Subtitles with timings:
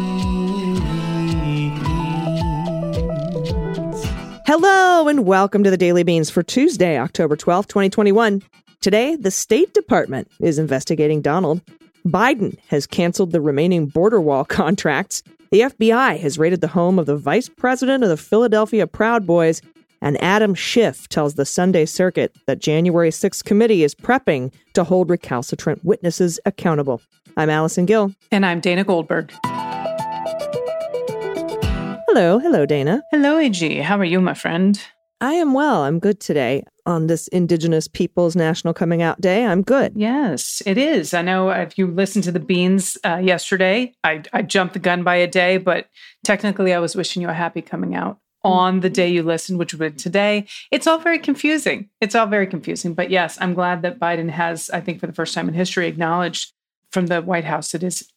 [4.47, 8.41] Hello and welcome to the Daily Beans for Tuesday, October 12th, 2021.
[8.81, 11.61] Today, the State Department is investigating Donald.
[12.03, 15.21] Biden has canceled the remaining border wall contracts.
[15.51, 19.61] The FBI has raided the home of the vice president of the Philadelphia Proud Boys.
[20.01, 25.11] And Adam Schiff tells the Sunday Circuit that January 6th committee is prepping to hold
[25.11, 27.03] recalcitrant witnesses accountable.
[27.37, 28.15] I'm Allison Gill.
[28.31, 29.31] And I'm Dana Goldberg.
[32.07, 33.03] Hello, hello, Dana.
[33.11, 33.77] Hello, AG.
[33.81, 34.81] How are you, my friend?
[35.21, 35.83] I am well.
[35.83, 39.45] I'm good today on this Indigenous Peoples National Coming Out Day.
[39.45, 39.93] I'm good.
[39.95, 41.13] Yes, it is.
[41.13, 45.03] I know if you listened to the Beans uh, yesterday, I, I jumped the gun
[45.03, 45.89] by a day, but
[46.23, 49.75] technically I was wishing you a happy coming out on the day you listened, which
[49.75, 50.47] would be today.
[50.71, 51.91] It's all very confusing.
[52.01, 52.95] It's all very confusing.
[52.95, 55.85] But yes, I'm glad that Biden has, I think for the first time in history,
[55.85, 56.51] acknowledged
[56.89, 58.09] from the White House it is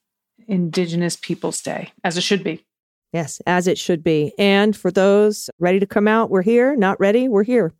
[0.48, 2.64] Indigenous Peoples Day, as it should be.
[3.14, 4.32] Yes, as it should be.
[4.38, 6.74] And for those ready to come out, we're here.
[6.74, 7.72] Not ready, we're here.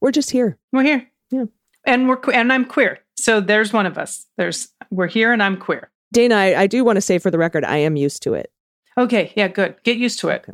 [0.00, 0.56] We're just here.
[0.72, 1.06] We're here.
[1.30, 1.44] Yeah.
[1.84, 3.00] And we're and I'm queer.
[3.14, 4.24] So there's one of us.
[4.38, 5.90] There's we're here and I'm queer.
[6.10, 8.50] Dana, I, I do want to say for the record, I am used to it.
[8.96, 9.76] Okay, yeah, good.
[9.84, 10.46] Get used to it.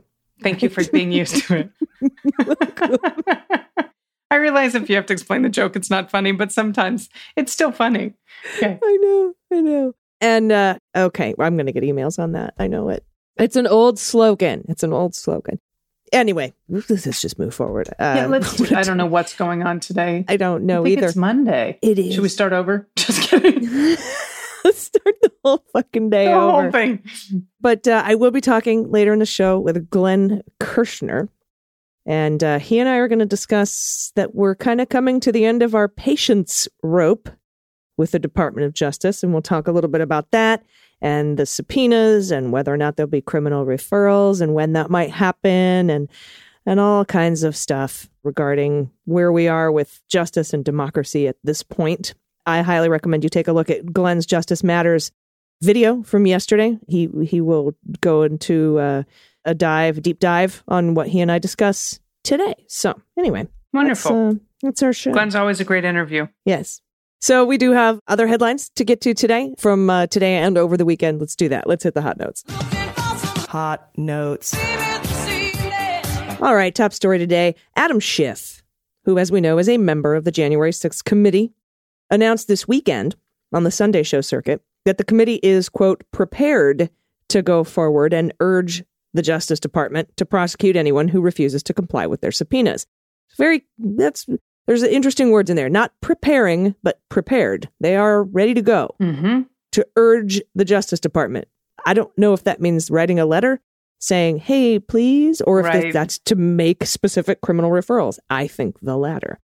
[0.43, 2.91] Thank you for being used to it.
[4.33, 7.53] I realize if you have to explain the joke, it's not funny, but sometimes it's
[7.53, 8.15] still funny.
[8.57, 8.81] Okay.
[8.83, 9.95] I know, I know.
[10.21, 12.55] And uh, okay, I'm going to get emails on that.
[12.59, 13.07] I know it.
[13.37, 14.65] It's an old slogan.
[14.69, 15.61] It's an old slogan.
[16.13, 17.89] Anyway, let's just move forward.
[17.99, 18.57] Uh, Yeah, let's.
[18.57, 20.25] Do, I don't know what's going on today.
[20.29, 21.07] I don't know I think either.
[21.09, 21.79] It's Monday.
[21.83, 22.15] It is.
[22.15, 22.89] Should we start over?
[22.97, 23.97] Just kidding.
[24.65, 26.63] Let's start the whole fucking day the over.
[26.63, 27.03] whole thing.
[27.61, 31.29] But uh, I will be talking later in the show with Glenn Kirschner.
[32.07, 35.33] And uh, he and I are going to discuss that we're kind of coming to
[35.33, 37.29] the end of our patience rope
[37.99, 39.23] with the Department of Justice.
[39.23, 40.65] And we'll talk a little bit about that
[41.05, 45.11] and the subpoenas and whether or not there'll be criminal referrals and when that might
[45.11, 46.09] happen and
[46.67, 51.63] and all kinds of stuff regarding where we are with justice and democracy at this
[51.63, 52.15] point.
[52.47, 55.13] I highly recommend you take a look at Glenn's Justice Matters
[55.61, 56.79] video from yesterday.
[56.89, 59.03] He he will go into uh,
[59.45, 62.55] a dive, deep dive on what he and I discuss today.
[62.67, 64.25] So anyway, Wonderful.
[64.25, 65.13] That's, uh, that's our show.
[65.13, 66.29] Glenn's always a great interview.
[66.47, 66.81] Yes.
[67.25, 70.77] So we do have other headlines to get to today from uh, today and over
[70.77, 71.21] the weekend.
[71.21, 71.67] Let's do that.
[71.67, 72.45] Let's hit the hot notes.
[73.49, 74.55] Hot notes.
[76.43, 77.55] All right, top story today.
[77.77, 78.63] Adam Schiff,
[79.07, 81.55] who, as we know, is a member of the January 6th committee,
[82.11, 83.17] announced this weekend
[83.55, 86.91] on the Sunday show circuit that the committee is, quote, prepared
[87.31, 88.85] to go forward and urge
[89.15, 92.87] the Justice Department to prosecute anyone who refuses to comply with their subpoenas.
[93.39, 94.27] Very, that's,
[94.67, 95.69] there's interesting words in there.
[95.69, 97.69] Not preparing, but prepared.
[97.81, 99.43] They are ready to go Mm-hmm.
[99.73, 101.49] to urge the Justice Department.
[101.87, 103.61] I don't know if that means writing a letter
[104.01, 105.93] saying, hey, please, or if Right.
[105.93, 108.19] that's to make specific criminal referrals.
[108.31, 109.39] I think the latter.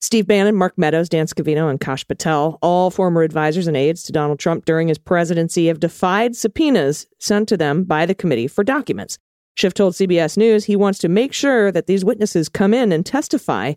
[0.00, 4.12] Steve Bannon, Mark Meadows, Dan Scavino, and Kash Patel, all former advisors and aides to
[4.12, 8.64] Donald Trump during his presidency, have defied subpoenas sent to them by the committee for
[8.64, 9.18] documents.
[9.54, 13.06] Schiff told CBS News he wants to make sure that these witnesses come in and
[13.06, 13.74] testify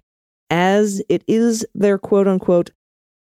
[0.50, 2.72] as it is their quote unquote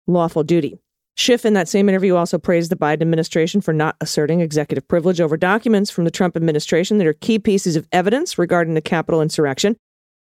[0.08, 0.80] lawful duty.
[1.16, 5.20] Schiff, in that same interview, also praised the Biden administration for not asserting executive privilege
[5.20, 9.22] over documents from the Trump administration that are key pieces of evidence regarding the Capitol
[9.22, 9.76] insurrection.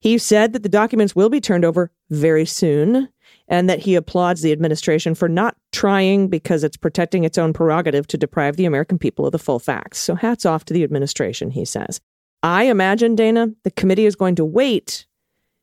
[0.01, 3.09] He said that the documents will be turned over very soon
[3.47, 8.07] and that he applauds the administration for not trying because it's protecting its own prerogative
[8.09, 9.99] to deprive the American people of the full facts.
[9.99, 12.01] So hats off to the administration, he says.
[12.43, 15.07] I imagine, Dana, the committee is going to wait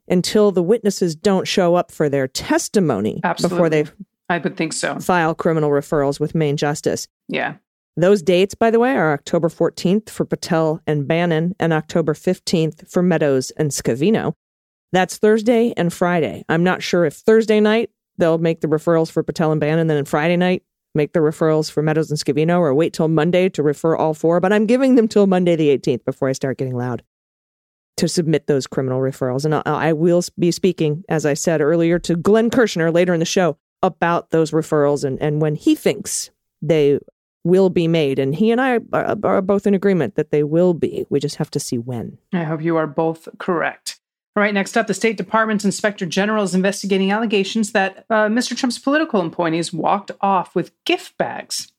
[0.09, 3.85] until the witnesses don't show up for their testimony before they
[4.29, 4.99] I would think so.
[4.99, 7.07] file criminal referrals with Main Justice.
[7.27, 7.55] Yeah.
[7.97, 12.89] Those dates, by the way, are October 14th for Patel and Bannon and October 15th
[12.89, 14.33] for Meadows and Scavino.
[14.91, 16.45] That's Thursday and Friday.
[16.47, 19.97] I'm not sure if Thursday night they'll make the referrals for Patel and Bannon, then
[19.97, 20.63] on Friday night
[20.95, 24.39] make the referrals for Meadows and Scavino, or wait till Monday to refer all four.
[24.39, 27.03] But I'm giving them till Monday the 18th before I start getting loud
[27.99, 29.43] to submit those criminal referrals.
[29.43, 33.19] And I, I will be speaking, as I said earlier, to Glenn Kirschner later in
[33.19, 36.31] the show about those referrals and, and when he thinks
[36.61, 36.99] they
[37.43, 38.17] will be made.
[38.17, 41.05] And he and I are, are both in agreement that they will be.
[41.09, 42.17] We just have to see when.
[42.33, 43.99] I hope you are both correct.
[44.35, 48.55] All right, next up, the State Department's Inspector General is investigating allegations that uh, Mr.
[48.55, 51.73] Trump's political appointees walked off with gift bags.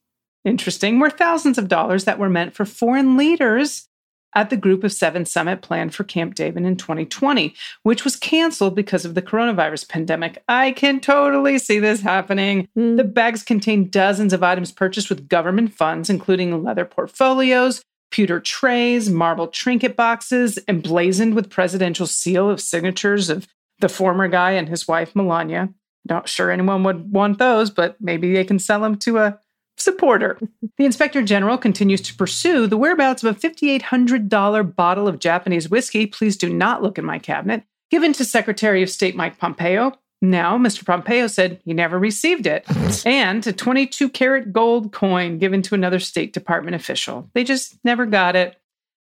[0.44, 3.88] Interesting, were thousands of dollars that were meant for foreign leaders
[4.34, 8.74] at the Group of Seven summit planned for Camp David in 2020, which was canceled
[8.74, 10.42] because of the coronavirus pandemic.
[10.48, 12.68] I can totally see this happening.
[12.76, 12.96] Mm.
[12.96, 19.08] The bags contain dozens of items purchased with government funds, including leather portfolios, pewter trays,
[19.08, 23.46] marble trinket boxes, emblazoned with presidential seal of signatures of
[23.80, 25.70] the former guy and his wife, Melania.
[26.04, 29.38] Not sure anyone would want those, but maybe they can sell them to a
[29.80, 30.38] supporter.
[30.76, 36.06] the inspector general continues to pursue the whereabouts of a $5,800 bottle of Japanese whiskey.
[36.06, 37.64] Please do not look in my cabinet.
[37.90, 39.92] Given to Secretary of State Mike Pompeo.
[40.22, 40.84] Now, Mr.
[40.84, 42.66] Pompeo said he never received it.
[43.06, 47.30] and a 22 karat gold coin given to another State Department official.
[47.32, 48.59] They just never got it.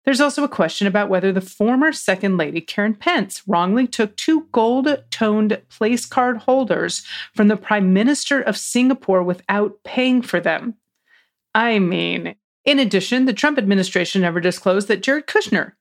[0.07, 4.47] There's also a question about whether the former Second Lady, Karen Pence, wrongly took two
[4.53, 7.05] gold toned place card holders
[7.35, 10.75] from the Prime Minister of Singapore without paying for them.
[11.57, 15.73] I mean, in addition, the Trump administration never disclosed that Jared Kushner,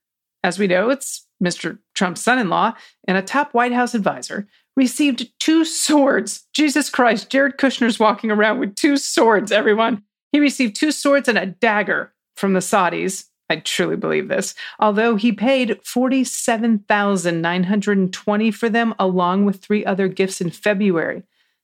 [0.43, 1.77] as we know, it's Mr.
[1.93, 2.73] Trump's son in law
[3.07, 6.47] and a top White House advisor, received two swords.
[6.51, 10.01] Jesus Christ, Jared Kushner's walking around with two swords, everyone.
[10.31, 14.55] He received two swords and a dagger from the Saudis I truly believe this.
[14.79, 21.21] Although he paid 47,920 for them along with three other gifts in February.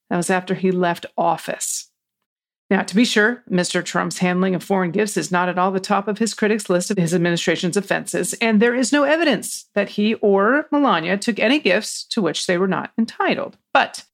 [0.09, 1.87] That was after he left office.
[2.69, 3.83] Now, to be sure, Mr.
[3.83, 6.89] Trump's handling of foreign gifts is not at all the top of his critics' list
[6.89, 11.59] of his administration's offenses, and there is no evidence that he or Melania took any
[11.59, 13.57] gifts to which they were not entitled.
[13.73, 14.05] But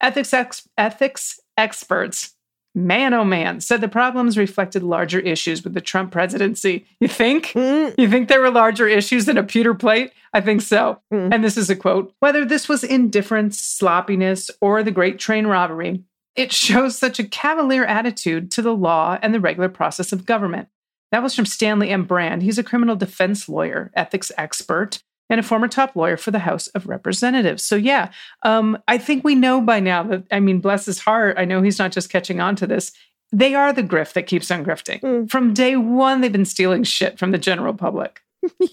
[0.00, 2.34] ethics, ex- ethics experts
[2.74, 3.60] man oh man.
[3.60, 6.86] Said the problems reflected larger issues with the trump presidency.
[7.00, 7.48] You think?
[7.48, 7.94] Mm.
[7.98, 10.12] you think there were larger issues than a pewter plate?
[10.32, 11.00] I think so.
[11.12, 11.34] Mm.
[11.34, 12.14] and this is a quote.
[12.20, 16.04] Whether this was indifference sloppiness or the great train robbery
[16.36, 20.68] it shows such a cavalier attitude to the law and the regular process of government.
[21.12, 22.04] That was from stanley m.
[22.04, 22.42] Brand.
[22.42, 26.66] He's a criminal defense lawyer ethics expert and a former top lawyer for the House
[26.68, 27.64] of Representatives.
[27.64, 28.10] So, yeah,
[28.42, 31.62] um, I think we know by now that, I mean, bless his heart, I know
[31.62, 32.92] he's not just catching on to this.
[33.32, 35.00] They are the grift that keeps on grifting.
[35.00, 35.30] Mm.
[35.30, 38.20] From day one, they've been stealing shit from the general public.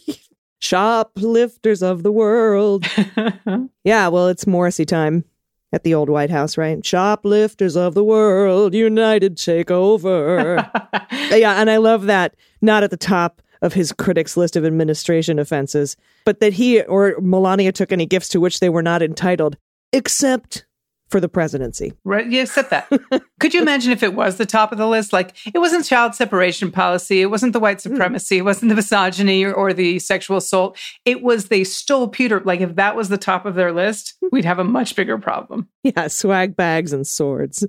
[0.60, 2.86] Shoplifters of the world.
[3.84, 5.24] Yeah, well, it's Morrissey time
[5.72, 6.86] at the old White House, right?
[6.86, 10.56] Shoplifters of the world, united take over.
[11.12, 12.36] yeah, and I love that.
[12.62, 17.16] Not at the top of his critics' list of administration offenses, but that he or
[17.20, 19.58] Melania took any gifts to which they were not entitled,
[19.94, 20.66] except
[21.10, 21.94] for the presidency.
[22.04, 22.30] Right?
[22.30, 22.90] Yeah, accept that.
[23.40, 25.14] Could you imagine if it was the top of the list?
[25.14, 29.44] Like, it wasn't child separation policy, it wasn't the white supremacy, it wasn't the misogyny
[29.44, 30.78] or, or the sexual assault.
[31.06, 32.42] It was they stole Peter.
[32.42, 35.70] Like, if that was the top of their list, we'd have a much bigger problem.
[35.84, 37.66] Yeah, swag bags and swords.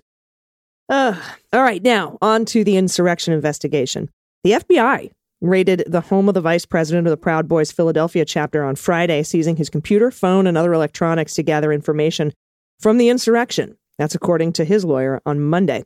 [0.88, 1.20] Uh,
[1.52, 4.11] all right, now on to the insurrection investigation.
[4.43, 8.64] The FBI raided the home of the vice president of the Proud Boys Philadelphia chapter
[8.64, 12.32] on Friday, seizing his computer, phone, and other electronics to gather information
[12.79, 13.76] from the insurrection.
[13.99, 15.85] That's according to his lawyer on Monday.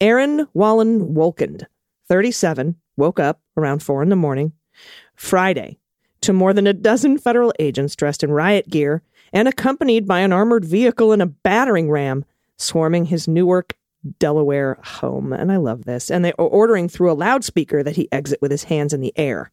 [0.00, 1.64] Aaron Wallen Wolkind,
[2.08, 4.52] 37, woke up around 4 in the morning
[5.14, 5.78] Friday
[6.22, 9.02] to more than a dozen federal agents dressed in riot gear
[9.32, 12.24] and accompanied by an armored vehicle and a battering ram
[12.58, 13.74] swarming his Newark,
[14.18, 15.32] Delaware home.
[15.32, 16.10] And I love this.
[16.10, 19.12] And they are ordering through a loudspeaker that he exit with his hands in the
[19.16, 19.50] air.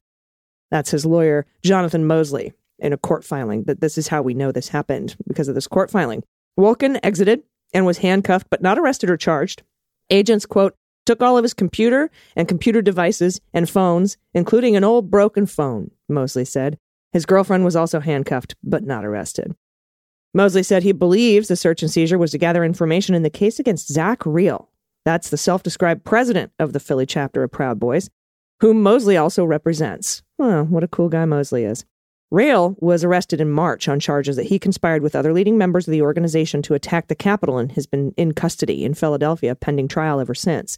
[0.72, 3.63] That's his lawyer, Jonathan Mosley, in a court filing.
[3.63, 6.24] That this is how we know this happened because of this court filing.
[6.60, 9.63] Wolkind exited and was handcuffed, but not arrested or charged.
[10.10, 10.75] Agents, quote,
[11.06, 15.91] took all of his computer and computer devices and phones, including an old broken phone,
[16.08, 16.77] Mosley said.
[17.13, 19.56] His girlfriend was also handcuffed, but not arrested.
[20.33, 23.59] Mosley said he believes the search and seizure was to gather information in the case
[23.59, 24.67] against Zach Rehl.
[25.03, 28.09] That's the self described president of the Philly chapter of Proud Boys,
[28.59, 30.21] whom Mosley also represents.
[30.38, 31.83] Well, what a cool guy Mosley is.
[32.31, 35.91] Rehl was arrested in March on charges that he conspired with other leading members of
[35.91, 40.19] the organization to attack the Capitol and has been in custody in Philadelphia pending trial
[40.19, 40.77] ever since.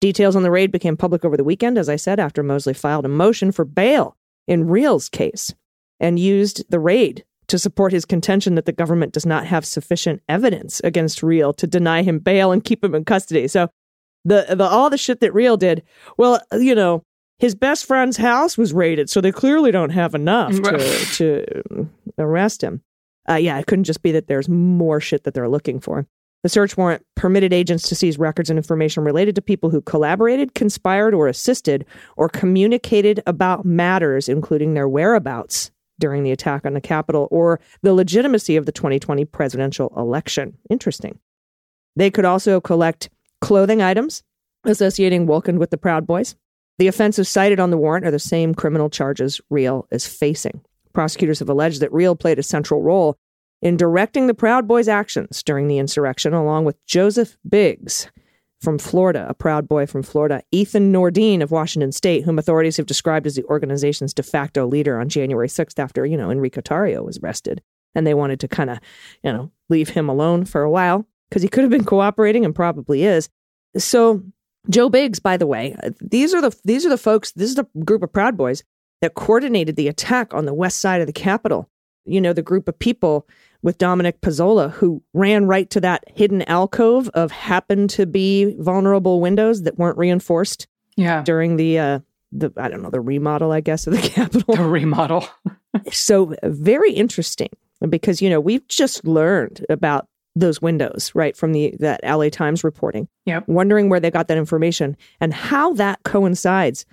[0.00, 3.04] Details on the raid became public over the weekend, as I said, after Mosley filed
[3.04, 4.16] a motion for bail
[4.48, 5.54] in Rehl's case
[6.00, 10.22] and used the raid to support his contention that the government does not have sufficient
[10.28, 13.48] evidence against Rehl to deny him bail and keep him in custody.
[13.48, 13.68] So
[14.24, 15.82] the, the all the shit that Rehl did,
[16.18, 17.02] well, you know,
[17.38, 21.88] his best friend's house was raided, so they clearly don't have enough to, to
[22.18, 22.82] arrest him.
[23.28, 26.06] Uh, yeah, it couldn't just be that there's more shit that they're looking for.
[26.42, 30.54] The search warrant permitted agents to seize records and information related to people who collaborated,
[30.54, 31.84] conspired, or assisted,
[32.16, 37.94] or communicated about matters, including their whereabouts during the attack on the Capitol or the
[37.94, 40.56] legitimacy of the 2020 presidential election.
[40.70, 41.18] Interesting.
[41.94, 43.08] They could also collect
[43.40, 44.22] clothing items
[44.64, 46.36] associating Wilkin with the Proud Boys.
[46.78, 50.60] The offenses cited on the warrant are the same criminal charges Rehl is facing.
[50.92, 53.16] Prosecutors have alleged that Rehl played a central role
[53.62, 58.08] in directing the Proud Boys' actions during the insurrection, along with Joseph Biggs
[58.60, 62.86] from Florida, a Proud Boy from Florida, Ethan Nordean of Washington State, whom authorities have
[62.86, 67.04] described as the organization's de facto leader on January 6th after, you know, Enrique Tarrio
[67.04, 67.62] was arrested.
[67.94, 68.78] And they wanted to kind of,
[69.22, 72.54] you know, leave him alone for a while because he could have been cooperating and
[72.54, 73.28] probably is.
[73.78, 74.22] So
[74.68, 77.32] Joe Biggs, by the way, uh, these are the these are the folks.
[77.32, 78.64] This is the group of Proud Boys
[79.00, 81.70] that coordinated the attack on the west side of the Capitol.
[82.04, 83.26] You know, the group of people
[83.62, 89.20] with Dominic Pezzola who ran right to that hidden alcove of happened to be vulnerable
[89.20, 90.66] windows that weren't reinforced.
[90.96, 91.98] Yeah, during the uh,
[92.32, 94.56] the I don't know the remodel, I guess, of the Capitol.
[94.56, 95.28] The remodel.
[95.92, 97.50] so very interesting
[97.88, 102.62] because you know we've just learned about those windows, right, from the that LA Times
[102.62, 103.08] reporting.
[103.24, 103.40] Yeah.
[103.46, 106.84] Wondering where they got that information and how that coincides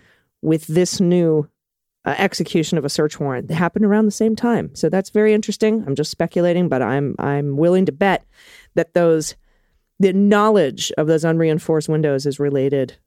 [0.41, 1.47] with this new
[2.05, 3.49] uh, execution of a search warrant.
[3.49, 4.73] It happened around the same time.
[4.75, 5.83] So that's very interesting.
[5.87, 8.25] I'm just speculating, but I'm I'm willing to bet
[8.75, 9.35] that those
[9.99, 12.97] the knowledge of those unreinforced windows is related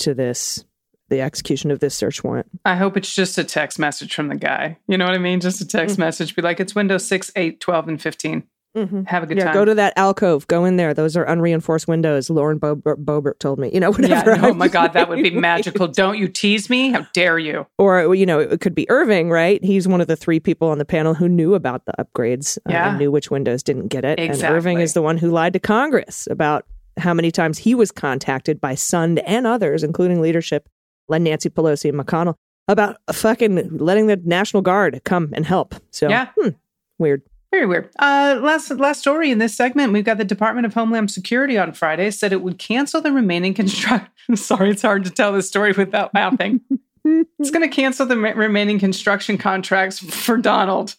[0.00, 0.64] to this
[1.08, 2.48] the execution of this search warrant.
[2.64, 4.78] I hope it's just a text message from the guy.
[4.88, 5.40] You know what I mean?
[5.40, 6.02] Just a text mm-hmm.
[6.02, 6.34] message.
[6.34, 8.42] Be like, it's Windows 6, 8, 12, and 15.
[8.76, 9.04] Mm-hmm.
[9.04, 9.54] Have a good yeah, time.
[9.54, 10.46] Go to that alcove.
[10.48, 10.92] Go in there.
[10.92, 12.28] Those are unreinforced windows.
[12.28, 13.70] Lauren Boebert told me.
[13.72, 14.36] You know, whatever.
[14.36, 15.88] Yeah, oh my God, that would be magical.
[15.88, 16.90] Don't you tease me?
[16.90, 17.66] How dare you?
[17.78, 19.64] Or, you know, it could be Irving, right?
[19.64, 22.70] He's one of the three people on the panel who knew about the upgrades uh,
[22.70, 22.90] yeah.
[22.90, 24.20] and knew which windows didn't get it.
[24.20, 24.46] Exactly.
[24.46, 26.66] And Irving is the one who lied to Congress about
[26.98, 30.68] how many times he was contacted by Sund and others, including leadership,
[31.08, 32.34] like Nancy Pelosi and McConnell,
[32.68, 35.74] about fucking letting the National Guard come and help.
[35.90, 36.28] So, yeah.
[36.38, 36.50] Hmm,
[36.98, 37.22] weird.
[37.56, 37.88] Very weird.
[37.98, 41.72] Uh, last last story in this segment, we've got the Department of Homeland Security on
[41.72, 44.10] Friday said it would cancel the remaining construction.
[44.36, 46.60] Sorry, it's hard to tell the story without laughing.
[47.02, 50.96] it's going to cancel the remaining construction contracts for Donald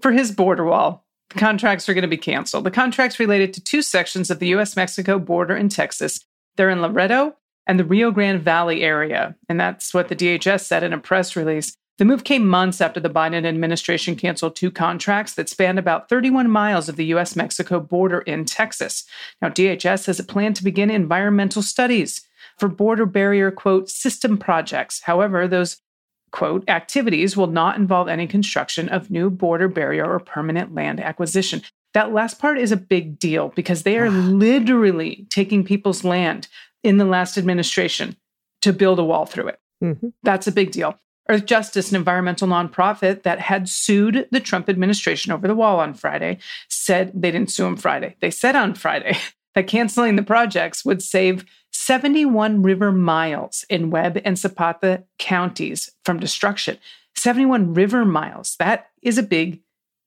[0.00, 1.04] for his border wall.
[1.34, 2.64] The contracts are going to be canceled.
[2.64, 4.76] The contracts related to two sections of the U.S.
[4.76, 6.24] Mexico border in Texas.
[6.56, 10.82] They're in Laredo and the Rio Grande Valley area, and that's what the DHS said
[10.82, 11.76] in a press release.
[12.00, 16.48] The move came months after the Biden administration canceled two contracts that spanned about 31
[16.48, 17.36] miles of the U.S.
[17.36, 19.04] Mexico border in Texas.
[19.42, 22.26] Now, DHS has a plan to begin environmental studies
[22.58, 25.02] for border barrier, quote, system projects.
[25.02, 25.82] However, those,
[26.30, 31.60] quote, activities will not involve any construction of new border barrier or permanent land acquisition.
[31.92, 36.48] That last part is a big deal because they are literally taking people's land
[36.82, 38.16] in the last administration
[38.62, 39.60] to build a wall through it.
[39.84, 40.08] Mm-hmm.
[40.22, 40.98] That's a big deal.
[41.30, 46.38] Earthjustice, an environmental nonprofit that had sued the Trump administration over the wall on Friday,
[46.68, 48.16] said they didn't sue him Friday.
[48.20, 49.16] They said on Friday
[49.54, 56.18] that canceling the projects would save 71 river miles in Webb and Zapata counties from
[56.18, 56.78] destruction.
[57.14, 58.56] 71 river miles.
[58.58, 59.62] That is a big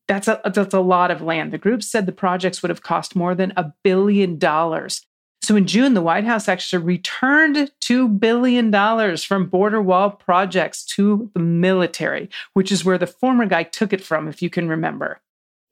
[0.07, 1.53] that's a that's a lot of land.
[1.53, 5.05] The group said the projects would have cost more than a billion dollars
[5.43, 8.71] so in June, the White House actually returned $2 billion
[9.17, 14.01] from border wall projects to the military, which is where the former guy took it
[14.01, 15.19] from, if you can remember.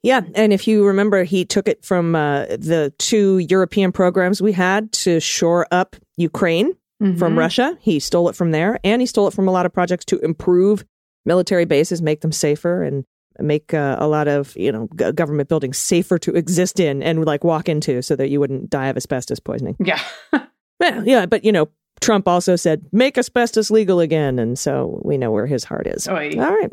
[0.03, 0.21] Yeah.
[0.35, 4.91] And if you remember, he took it from uh, the two European programs we had
[4.93, 7.17] to shore up Ukraine mm-hmm.
[7.17, 7.77] from Russia.
[7.79, 8.79] He stole it from there.
[8.83, 10.83] And he stole it from a lot of projects to improve
[11.25, 13.05] military bases, make them safer, and
[13.39, 17.25] make uh, a lot of you know g- government buildings safer to exist in and
[17.25, 19.75] like walk into so that you wouldn't die of asbestos poisoning.
[19.83, 20.01] Yeah.
[20.81, 21.69] Yeah yeah but you know
[21.99, 24.39] trump also said make asbestos legal again.
[24.39, 26.07] And so we know where his heart is.
[26.07, 26.31] Oy.
[26.37, 26.71] all right.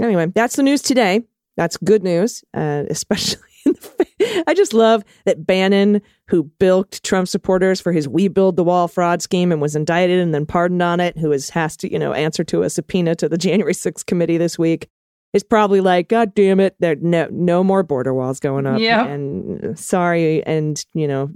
[0.00, 1.20] Anyway that's the news today.
[1.58, 3.42] That's good news uh, especially
[4.46, 8.88] I just love that Bannon, who bilked Trump supporters for his "We Build the Wall"
[8.88, 11.98] fraud scheme and was indicted and then pardoned on it, who is has to, you
[11.98, 14.88] know, answer to a subpoena to the January 6th committee this week,
[15.32, 18.80] is probably like, God damn it, there no no more border walls going up.
[18.80, 19.04] Yeah.
[19.04, 21.30] And sorry, and you know,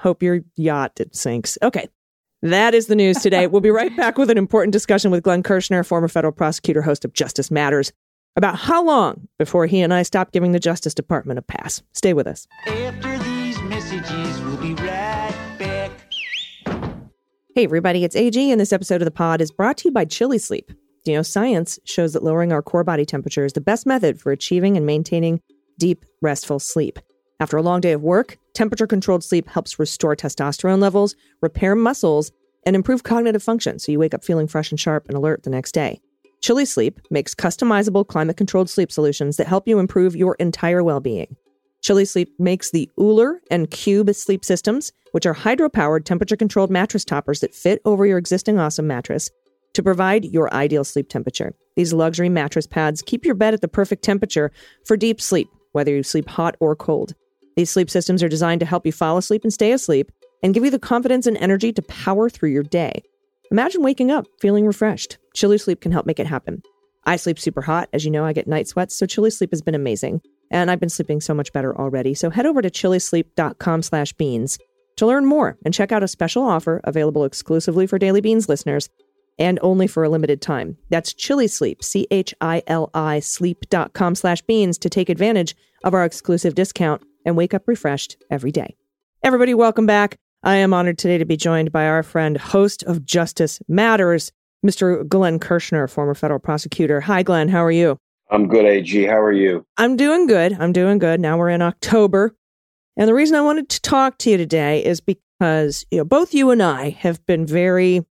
[0.00, 1.58] hope your yacht sinks.
[1.62, 1.88] Okay.
[2.42, 3.46] That is the news today.
[3.48, 7.04] we'll be right back with an important discussion with Glenn Kirschner, former federal prosecutor, host
[7.04, 7.92] of Justice Matters,
[8.36, 11.82] about how long before he and I stop giving the Justice Department a pass.
[11.94, 12.46] Stay with us.
[12.66, 15.90] After these messages, we'll be right back.
[17.54, 20.04] Hey, everybody, it's AG, and this episode of the pod is brought to you by
[20.04, 20.70] Chili Sleep.
[21.06, 24.32] You know, science shows that lowering our core body temperature is the best method for
[24.32, 25.40] achieving and maintaining
[25.78, 26.98] deep, restful sleep.
[27.38, 32.32] After a long day of work, temperature controlled sleep helps restore testosterone levels, repair muscles,
[32.64, 35.50] and improve cognitive function so you wake up feeling fresh and sharp and alert the
[35.50, 36.00] next day.
[36.40, 41.00] Chili Sleep makes customizable climate controlled sleep solutions that help you improve your entire well
[41.00, 41.36] being.
[41.82, 47.04] Chili Sleep makes the OOLER and Cube sleep systems, which are hydro-powered temperature controlled mattress
[47.04, 49.30] toppers that fit over your existing awesome mattress
[49.76, 51.54] to provide your ideal sleep temperature.
[51.76, 54.50] These luxury mattress pads keep your bed at the perfect temperature
[54.86, 57.14] for deep sleep, whether you sleep hot or cold.
[57.56, 60.10] These sleep systems are designed to help you fall asleep and stay asleep
[60.42, 63.02] and give you the confidence and energy to power through your day.
[63.50, 65.18] Imagine waking up feeling refreshed.
[65.34, 66.62] Chili Sleep can help make it happen.
[67.04, 67.90] I sleep super hot.
[67.92, 70.22] As you know, I get night sweats, so Chili Sleep has been amazing.
[70.50, 72.14] And I've been sleeping so much better already.
[72.14, 74.58] So head over to chilisleep.com slash beans
[74.96, 78.88] to learn more and check out a special offer available exclusively for Daily Beans listeners
[79.38, 80.76] and only for a limited time.
[80.90, 85.94] That's Chili Sleep, C H I L I sleep.com slash beans to take advantage of
[85.94, 88.76] our exclusive discount and wake up refreshed every day.
[89.22, 90.16] Everybody, welcome back.
[90.42, 94.30] I am honored today to be joined by our friend, host of Justice Matters,
[94.64, 95.06] Mr.
[95.08, 97.00] Glenn Kirschner, former federal prosecutor.
[97.00, 97.48] Hi, Glenn.
[97.48, 97.98] How are you?
[98.30, 99.04] I'm good, AG.
[99.06, 99.64] How are you?
[99.76, 100.56] I'm doing good.
[100.58, 101.20] I'm doing good.
[101.20, 102.34] Now we're in October.
[102.96, 106.34] And the reason I wanted to talk to you today is because, you know, both
[106.34, 108.04] you and I have been very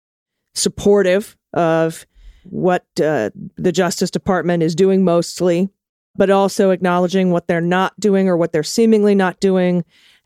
[0.55, 2.07] supportive of
[2.45, 5.69] what uh, the Justice Department is doing mostly,
[6.17, 9.85] but also acknowledging what they're not doing or what they're seemingly not doing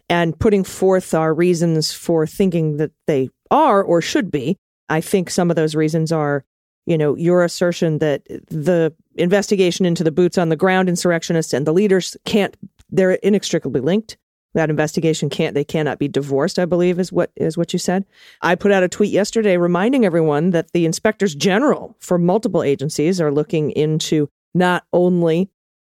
[0.09, 4.57] and putting forth our reasons for thinking that they are or should be.
[4.89, 6.45] I think some of those reasons are,
[6.87, 11.67] you know, your assertion that the investigation into the boots on the ground insurrectionists and
[11.67, 12.57] the leaders can't,
[12.91, 14.17] they're inextricably linked.
[14.55, 18.05] That investigation can't, they cannot be divorced, I believe is what, is what you said.
[18.41, 23.21] I put out a tweet yesterday reminding everyone that the inspectors general for multiple agencies
[23.21, 25.51] are looking into not only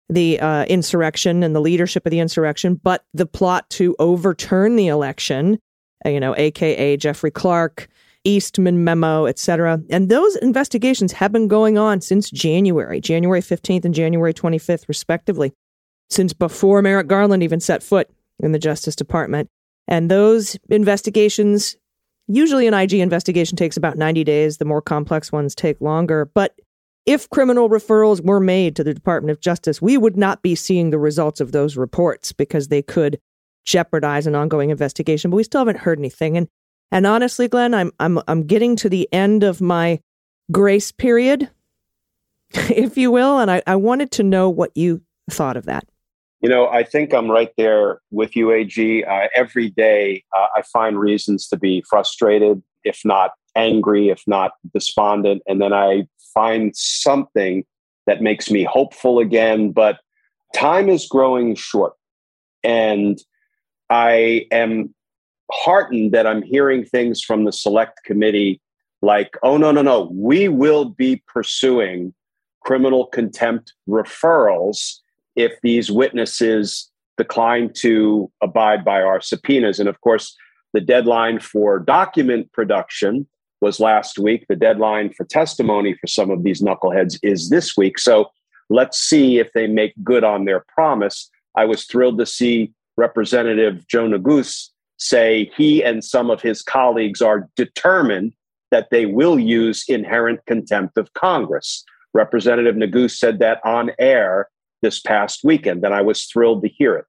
[0.08, 4.88] the uh, insurrection and the leadership of the insurrection, but the plot to overturn the
[4.88, 5.58] election,
[6.06, 7.88] uh, you know, AKA Jeffrey Clark,
[8.24, 9.80] Eastman memo, etc.
[9.90, 15.52] And those investigations have been going on since January, January 15th and January 25th, respectively,
[16.10, 18.10] since before Merrick Garland even set foot
[18.44, 19.48] in the Justice Department.
[19.88, 21.76] And those investigations,
[22.26, 24.58] usually an IG investigation takes about 90 days.
[24.58, 26.24] The more complex ones take longer.
[26.24, 26.54] But
[27.06, 30.90] if criminal referrals were made to the Department of Justice, we would not be seeing
[30.90, 33.20] the results of those reports because they could
[33.64, 35.30] jeopardize an ongoing investigation.
[35.30, 36.36] But we still haven't heard anything.
[36.36, 36.48] And
[36.90, 40.00] and honestly, Glenn, I'm I'm I'm getting to the end of my
[40.52, 41.50] grace period,
[42.52, 45.86] if you will, and I, I wanted to know what you thought of that.
[46.44, 49.04] You know, I think I'm right there with you, AG.
[49.04, 54.50] Uh, every day, uh, I find reasons to be frustrated, if not angry, if not
[54.74, 55.40] despondent.
[55.48, 57.64] And then I find something
[58.06, 59.70] that makes me hopeful again.
[59.70, 60.00] But
[60.54, 61.94] time is growing short.
[62.62, 63.18] And
[63.88, 64.94] I am
[65.50, 68.60] heartened that I'm hearing things from the select committee
[69.00, 72.12] like, oh, no, no, no, we will be pursuing
[72.60, 74.98] criminal contempt referrals
[75.36, 79.78] if these witnesses decline to abide by our subpoenas.
[79.78, 80.36] And of course,
[80.72, 83.26] the deadline for document production
[83.60, 84.46] was last week.
[84.48, 87.98] The deadline for testimony for some of these knuckleheads is this week.
[87.98, 88.30] So
[88.68, 91.30] let's see if they make good on their promise.
[91.56, 97.20] I was thrilled to see Representative Joe Neguse say he and some of his colleagues
[97.20, 98.32] are determined
[98.70, 101.84] that they will use inherent contempt of Congress.
[102.12, 104.48] Representative Neguse said that on air
[104.84, 107.06] this past weekend, and I was thrilled to hear it.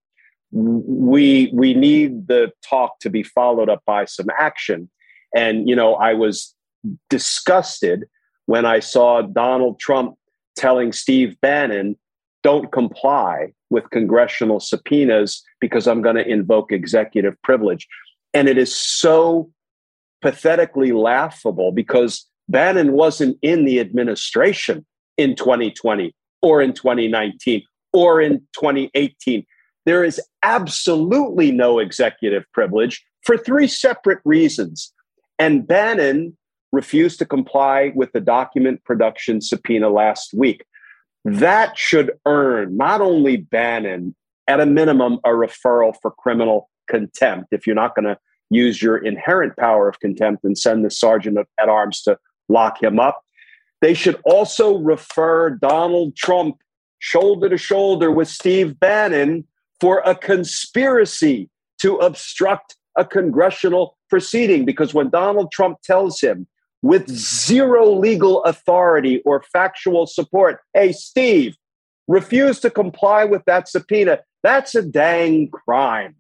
[0.52, 4.90] We we need the talk to be followed up by some action.
[5.36, 6.56] And you know, I was
[7.10, 8.06] disgusted
[8.46, 10.16] when I saw Donald Trump
[10.56, 11.98] telling Steve Bannon,
[12.42, 17.88] "Don't comply with congressional subpoenas because I'm going to invoke executive privilege."
[18.34, 19.52] And it is so
[20.22, 24.86] pathetically laughable because Bannon wasn't in the administration
[25.18, 26.14] in 2020
[26.46, 29.44] or in 2019 or in 2018.
[29.88, 34.94] There is absolutely no executive privilege for three separate reasons.
[35.40, 36.38] And Bannon
[36.72, 40.64] refused to comply with the document production subpoena last week.
[41.24, 44.16] That should earn not only Bannon,
[44.48, 48.20] at a minimum, a referral for criminal contempt if you're not going to
[48.52, 53.00] use your inherent power of contempt and send the sergeant at arms to lock him
[53.00, 53.25] up.
[53.86, 56.58] They should also refer Donald Trump
[56.98, 59.48] shoulder to shoulder with Steve Bannon
[59.80, 64.66] for a conspiracy to obstruct a congressional proceeding.
[64.66, 66.48] Because when Donald Trump tells him,
[66.82, 71.56] with zero legal authority or factual support, hey, Steve,
[72.08, 76.16] refuse to comply with that subpoena, that's a dang crime,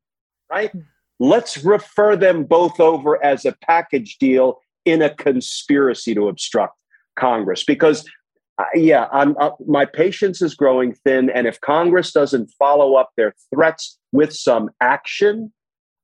[0.51, 0.71] right?
[1.19, 6.77] Let's refer them both over as a package deal in a conspiracy to obstruct
[7.15, 8.05] Congress because
[8.57, 11.29] uh, yeah, uh, my patience is growing thin.
[11.29, 15.51] And if Congress doesn't follow up their threats with some action,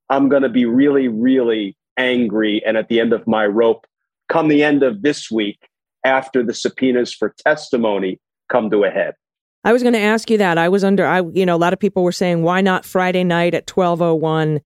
[0.10, 2.62] I'm going to be really, really angry.
[2.65, 3.86] And at the end of my rope,
[4.28, 5.60] come the end of this week,
[6.04, 8.19] after the subpoenas for testimony
[8.50, 9.13] come to a head.
[9.63, 10.58] I was going to ask you that.
[10.58, 13.24] I was under, I, you know, a lot of people were saying, why not Friday
[13.24, 14.60] night at 1201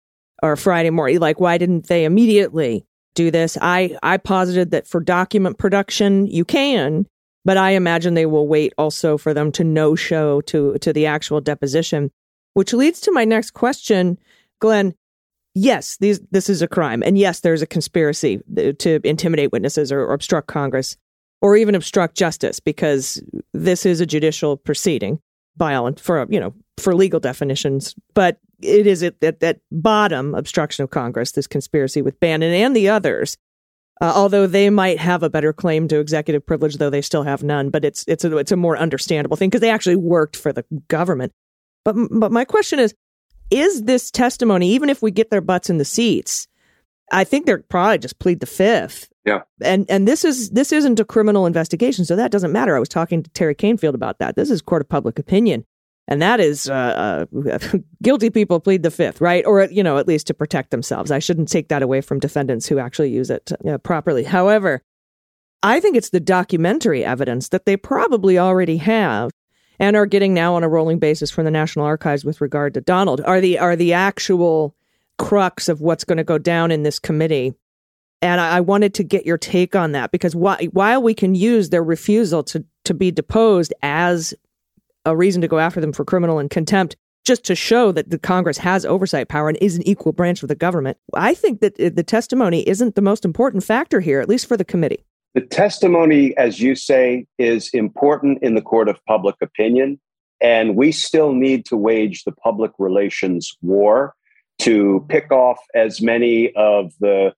[0.43, 1.19] or Friday morning?
[1.19, 3.57] Like, why didn't they immediately do this?
[3.61, 7.07] I, I posited that for document production, you can,
[7.45, 11.07] but I imagine they will wait also for them to no show to, to the
[11.07, 12.11] actual deposition,
[12.55, 14.19] which leads to my next question.
[14.61, 14.95] Glenn,
[15.55, 17.03] yes, these, this is a crime.
[17.03, 20.97] And yes, there's a conspiracy to intimidate witnesses or, or obstruct Congress
[21.45, 23.23] or even obstruct justice because
[23.53, 25.21] this is a judicial proceeding
[25.57, 30.35] by all for you know for legal definitions but it is at, at that bottom
[30.35, 33.37] obstruction of congress this conspiracy with bannon and the others
[34.01, 37.43] uh, although they might have a better claim to executive privilege though they still have
[37.43, 40.53] none but it's it's a, it's a more understandable thing because they actually worked for
[40.53, 41.33] the government
[41.85, 42.95] but but my question is
[43.51, 46.47] is this testimony even if we get their butts in the seats
[47.13, 49.41] i think they're probably just plead the fifth yeah.
[49.63, 52.77] And and this is this isn't a criminal investigation, so that doesn't matter.
[52.77, 54.37] I was talking to Teri Kanefield about that.
[54.37, 55.65] This is court of public opinion.
[56.07, 57.59] And that is uh, uh,
[58.03, 59.45] guilty people plead the fifth, right?
[59.47, 61.11] Or, you know, at least to protect themselves.
[61.11, 64.25] I shouldn't take that away from defendants who actually use it uh, properly.
[64.25, 64.83] However,
[65.63, 69.31] I think it's the documentary evidence that they probably already have
[69.79, 72.81] and are getting now on a rolling basis from the National Archives with regard to
[72.81, 74.77] Donald are the are the actual
[75.19, 77.55] crux of what's going to go down in this committee
[78.25, 81.69] and I, wanted to get your take on that because wh- while we can use
[81.69, 84.33] their refusal to, to be deposed as
[85.05, 88.19] a reason to go after them for criminal and contempt, just to show that the
[88.19, 91.81] Congress has oversight power and is an equal branch of the government, I think that
[91.81, 95.05] uh, the testimony isn't the most important factor here, at least for the committee.
[95.35, 99.99] The testimony, as you say, is important in the court of public opinion.
[100.41, 104.15] And we still need to wage the public relations war
[104.59, 107.33] to pick off as many of the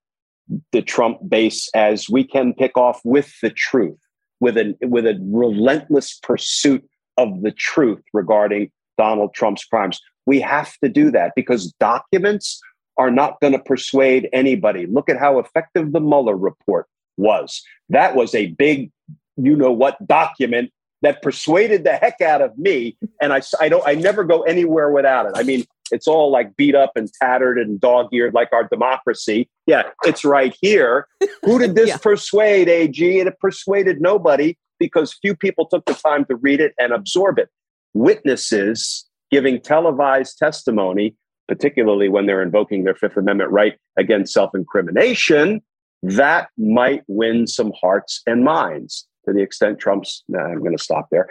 [0.71, 3.99] the Trump base as we can pick off with the truth,
[4.41, 6.85] with a with a relentless pursuit
[7.17, 10.01] of the truth regarding Donald Trump's crimes.
[10.27, 12.61] We have to do that because documents
[12.99, 14.87] are not going to persuade anybody.
[14.87, 17.63] Look at how effective the Mueller report was.
[17.89, 18.91] That was a big,
[19.37, 22.97] you know what, document that persuaded the heck out of me.
[23.21, 25.33] And I, I don't, I never go anywhere without it.
[25.35, 29.49] I mean, it's all like beat up and tattered and dog eared like our democracy.
[29.67, 31.07] Yeah, it's right here.
[31.45, 31.97] Who did this yeah.
[31.99, 33.21] persuade, AG?
[33.21, 37.39] And It persuaded nobody because few people took the time to read it and absorb
[37.39, 37.49] it.
[37.95, 41.17] Witnesses giving televised testimony,
[41.49, 45.61] particularly when they're invoking their Fifth Amendment right against self incrimination,
[46.03, 50.23] that might win some hearts and minds to the extent Trump's.
[50.29, 51.29] Nah, I'm going to stop there.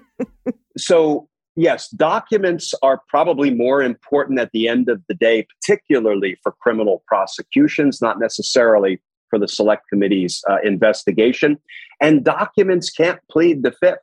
[0.76, 6.52] so yes, documents are probably more important at the end of the day, particularly for
[6.60, 9.00] criminal prosecutions, not necessarily
[9.32, 11.58] for the select committee's uh, investigation.
[12.02, 14.00] And documents can't plead the fifth.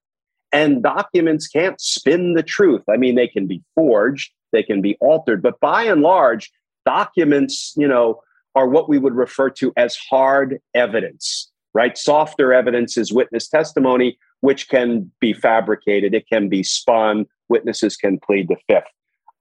[0.51, 2.81] And documents can't spin the truth.
[2.89, 6.51] I mean, they can be forged, they can be altered, but by and large,
[6.83, 8.21] documents, you know,
[8.55, 11.95] are what we would refer to as hard evidence, right?
[11.95, 18.19] Softer evidence is witness testimony, which can be fabricated, it can be spun, witnesses can
[18.19, 18.89] plead the fifth.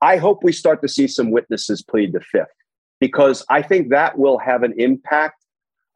[0.02, 2.48] I hope we start to see some witnesses plead the fifth
[3.00, 5.37] because I think that will have an impact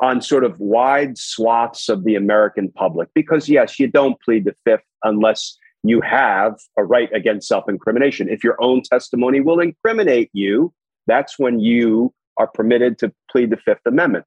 [0.02, 3.08] on sort of wide swaths of the American public.
[3.14, 8.28] Because, yes, you don't plead the fifth unless you have a right against self incrimination.
[8.28, 10.74] If your own testimony will incriminate you,
[11.06, 14.26] that's when you are permitted to plead the Fifth Amendment.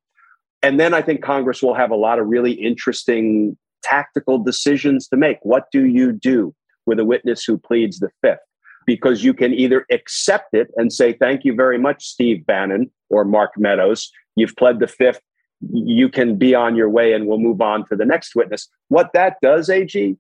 [0.64, 5.18] And then I think Congress will have a lot of really interesting tactical decisions to
[5.18, 5.38] make.
[5.44, 6.56] What do you do?
[6.86, 8.40] with a witness who pleads the fifth
[8.86, 13.26] because you can either accept it and say, Thank you very much, Steve Bannon or
[13.26, 14.12] Mark Meadows.
[14.36, 15.22] You've pled the fifth.
[15.62, 18.68] You can be on your way and we'll move on to the next witness.
[18.90, 20.18] What that does, AG,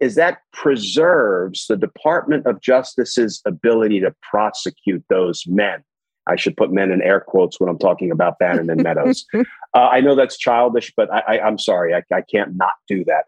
[0.00, 5.82] is that preserves the Department of Justice's ability to prosecute those men.
[6.26, 9.24] I should put men in air quotes when I'm talking about Bannon and Meadows.
[9.34, 9.42] uh,
[9.74, 13.26] I know that's childish, but I, am sorry, I, I can't not do that.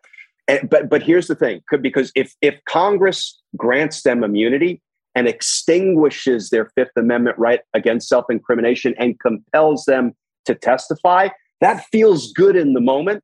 [0.48, 4.80] And, but but here's the thing, because if if Congress grants them immunity
[5.14, 10.14] and extinguishes their Fifth Amendment right against self incrimination and compels them
[10.46, 11.28] to testify,
[11.60, 13.22] that feels good in the moment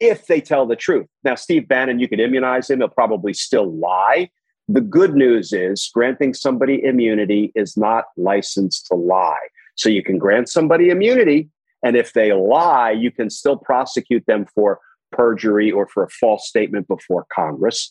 [0.00, 1.06] if they tell the truth.
[1.24, 4.30] Now, Steve Bannon, you could immunize him; he'll probably still lie.
[4.68, 9.48] The good news is granting somebody immunity is not licensed to lie.
[9.76, 11.48] So you can grant somebody immunity,
[11.84, 14.80] and if they lie, you can still prosecute them for
[15.12, 17.90] perjury or for a false statement before Congress.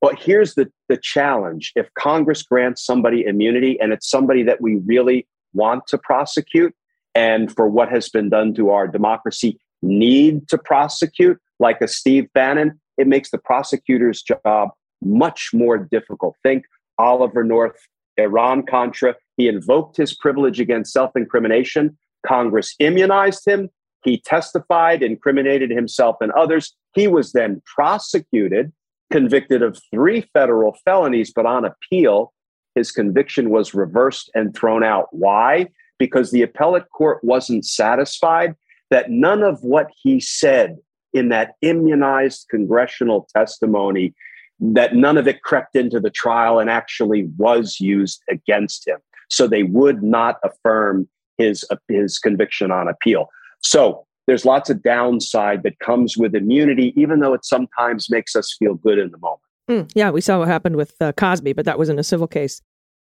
[0.00, 4.76] But here's the, the challenge if Congress grants somebody immunity and it's somebody that we
[4.76, 6.74] really want to prosecute,
[7.14, 12.28] and for what has been done to our democracy, need to prosecute, like a Steve
[12.34, 14.70] Bannon, it makes the prosecutor's job
[15.02, 16.36] much more difficult.
[16.42, 16.64] Think
[16.98, 17.76] Oliver North,
[18.16, 19.16] Iran Contra.
[19.36, 21.96] He invoked his privilege against self incrimination.
[22.26, 23.70] Congress immunized him.
[24.04, 26.74] He testified, incriminated himself and others.
[26.94, 28.72] He was then prosecuted,
[29.10, 32.32] convicted of three federal felonies, but on appeal,
[32.74, 35.08] his conviction was reversed and thrown out.
[35.10, 35.68] Why?
[36.00, 38.56] Because the appellate court wasn't satisfied
[38.90, 40.78] that none of what he said
[41.12, 44.14] in that immunized congressional testimony
[44.58, 48.98] that none of it crept into the trial and actually was used against him.
[49.28, 51.08] So they would not affirm
[51.38, 53.28] his his conviction on appeal.
[53.62, 58.54] So there's lots of downside that comes with immunity even though it sometimes makes us
[58.58, 59.40] feel good in the moment.
[59.70, 62.26] Mm, yeah, we saw what happened with uh, Cosby, but that was in a civil
[62.26, 62.60] case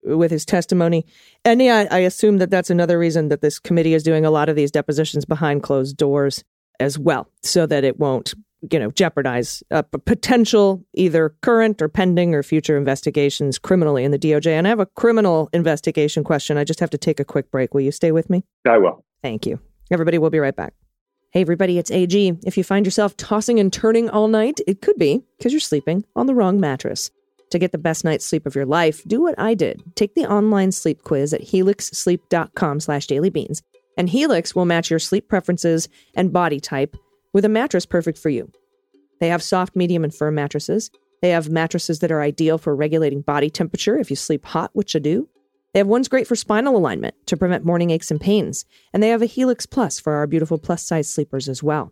[0.05, 1.05] with his testimony.
[1.43, 4.49] And yeah, I assume that that's another reason that this committee is doing a lot
[4.49, 6.43] of these depositions behind closed doors
[6.79, 8.33] as well, so that it won't,
[8.71, 14.19] you know, jeopardize a potential either current or pending or future investigations criminally in the
[14.19, 14.47] DOJ.
[14.47, 16.57] And I have a criminal investigation question.
[16.57, 17.73] I just have to take a quick break.
[17.73, 18.43] Will you stay with me?
[18.67, 19.59] i will Thank you.
[19.91, 20.73] Everybody, we'll be right back.
[21.31, 22.33] Hey, everybody, it's AG.
[22.45, 26.05] If you find yourself tossing and turning all night, it could be because you're sleeping
[26.15, 27.11] on the wrong mattress.
[27.51, 29.83] To get the best night's sleep of your life, do what I did.
[29.95, 33.61] Take the online sleep quiz at helixsleep.com slash dailybeans,
[33.97, 36.97] and Helix will match your sleep preferences and body type
[37.33, 38.51] with a mattress perfect for you.
[39.19, 40.89] They have soft, medium, and firm mattresses.
[41.21, 44.93] They have mattresses that are ideal for regulating body temperature if you sleep hot, which
[44.93, 45.29] you do.
[45.73, 49.09] They have ones great for spinal alignment to prevent morning aches and pains, and they
[49.09, 51.91] have a Helix Plus for our beautiful plus size sleepers as well.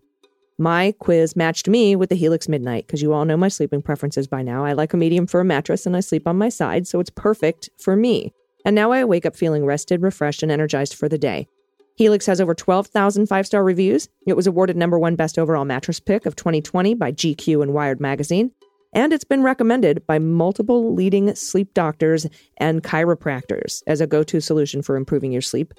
[0.63, 4.27] My quiz matched me with the Helix Midnight because you all know my sleeping preferences
[4.27, 4.63] by now.
[4.63, 7.69] I like a medium firm mattress and I sleep on my side, so it's perfect
[7.77, 8.31] for me.
[8.63, 11.49] And now I wake up feeling rested, refreshed, and energized for the day.
[11.97, 14.07] Helix has over 12,000 five star reviews.
[14.25, 17.99] It was awarded number one best overall mattress pick of 2020 by GQ and Wired
[17.99, 18.51] Magazine.
[18.93, 24.39] And it's been recommended by multiple leading sleep doctors and chiropractors as a go to
[24.39, 25.73] solution for improving your sleep.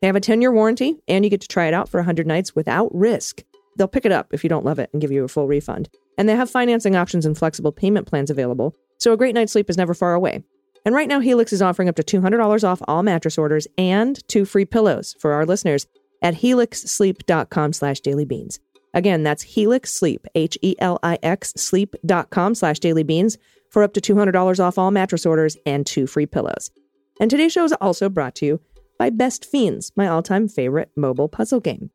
[0.00, 2.26] They have a 10 year warranty, and you get to try it out for 100
[2.26, 3.42] nights without risk.
[3.80, 5.88] They'll pick it up if you don't love it and give you a full refund.
[6.18, 9.70] And they have financing options and flexible payment plans available, so a great night's sleep
[9.70, 10.44] is never far away.
[10.84, 14.44] And right now, Helix is offering up to $200 off all mattress orders and two
[14.44, 15.86] free pillows for our listeners
[16.20, 18.58] at helixsleep.com slash dailybeans.
[18.92, 23.38] Again, that's Helix Sleep, H-E-L-I-X sleep.com slash dailybeans
[23.70, 26.70] for up to $200 off all mattress orders and two free pillows.
[27.18, 28.60] And today's show is also brought to you
[28.98, 31.90] by Best Fiends, my all-time favorite mobile puzzle game.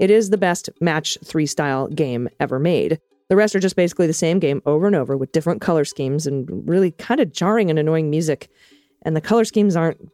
[0.00, 2.98] It is the best match three style game ever made.
[3.28, 6.26] The rest are just basically the same game over and over with different color schemes
[6.26, 8.48] and really kind of jarring and annoying music.
[9.02, 10.10] And the color schemes aren't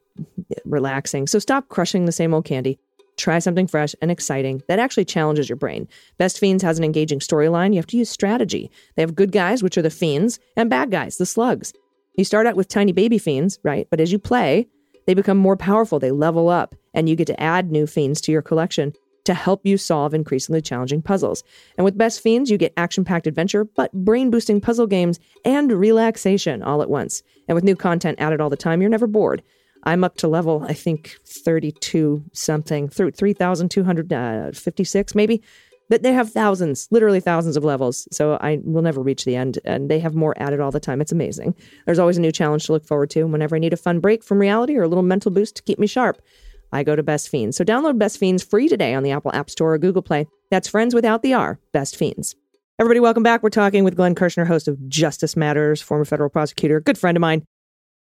[0.65, 1.29] relaxing.
[1.29, 2.81] So stop crushing the same old candy.
[3.17, 5.87] Try something fresh and exciting that actually challenges your brain.
[6.19, 7.73] Best Fiends has an engaging storyline.
[7.73, 8.73] You have to use strategy.
[8.97, 11.73] They have good guys, which are the fiends, and bad guys, the slugs.
[12.17, 13.87] You start out with tiny baby fiends, right?
[13.89, 14.67] But as you play,
[15.07, 16.01] they become more powerful.
[16.01, 18.93] They level up, and you get to add new fiends to your collection
[19.27, 21.45] to help you solve increasingly challenging puzzles.
[21.77, 25.71] And with Best Fiends, you get action packed adventure, but brain boosting puzzle games and
[25.71, 27.23] relaxation all at once.
[27.49, 29.43] And with new content added all the time, you're never bored.
[29.85, 35.43] I'm up to level, I think, 32 something, through 3,256 maybe.
[35.89, 38.09] But they have thousands, literally thousands of levels.
[38.11, 39.61] So I will never reach the end.
[39.65, 41.01] And they have more added all the time.
[41.01, 41.55] It's amazing.
[41.85, 43.21] There's always a new challenge to look forward to.
[43.21, 45.63] And whenever I need a fun break from reality or a little mental boost to
[45.63, 46.21] keep me sharp,
[46.73, 47.57] I go to Best Fiends.
[47.57, 50.27] So download Best Fiends free today on the Apple App Store or Google Play.
[50.51, 52.35] That's friends without the R, Best Fiends.
[52.79, 53.43] Everybody, welcome back.
[53.43, 57.21] We're talking with Glenn Kirschner, host of Justice Matters, former federal prosecutor, good friend of
[57.21, 57.47] mine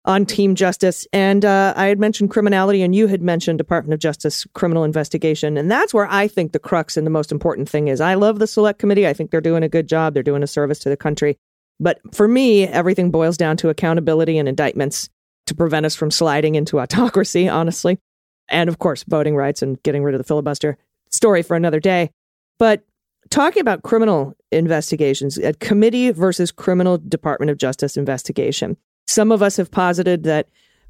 [0.06, 1.06] on Team Justice.
[1.12, 5.56] And uh, I had mentioned criminality, and you had mentioned Department of Justice criminal investigation.
[5.56, 8.00] And that's where I think the crux and the most important thing is.
[8.00, 9.06] I love the Select Committee.
[9.06, 11.36] I think they're doing a good job, they're doing a service to the country.
[11.78, 15.08] But for me, everything boils down to accountability and indictments
[15.46, 17.98] to prevent us from sliding into autocracy, honestly.
[18.48, 20.78] And of course, voting rights and getting rid of the filibuster.
[21.10, 22.10] Story for another day.
[22.58, 22.84] But
[23.30, 28.76] talking about criminal investigations, a committee versus criminal Department of Justice investigation.
[29.08, 30.48] Some of us have posited that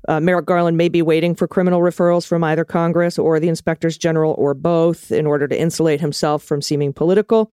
[0.08, 3.98] uh, Merrick Garland may be waiting for criminal referrals from either Congress or the inspectors
[3.98, 7.50] general or both in order to insulate himself from seeming political.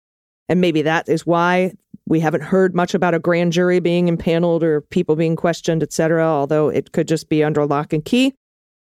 [0.48, 1.74] And maybe that is why
[2.06, 5.92] we haven't heard much about a grand jury being impaneled or people being questioned, et
[5.92, 8.34] cetera, although it could just be under lock and key.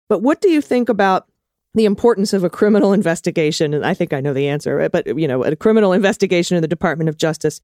[0.10, 1.28] But what do you think about
[1.74, 5.28] the importance of a criminal investigation, and I think I know the answer, but you
[5.28, 7.62] know, a criminal investigation in the Department of Justice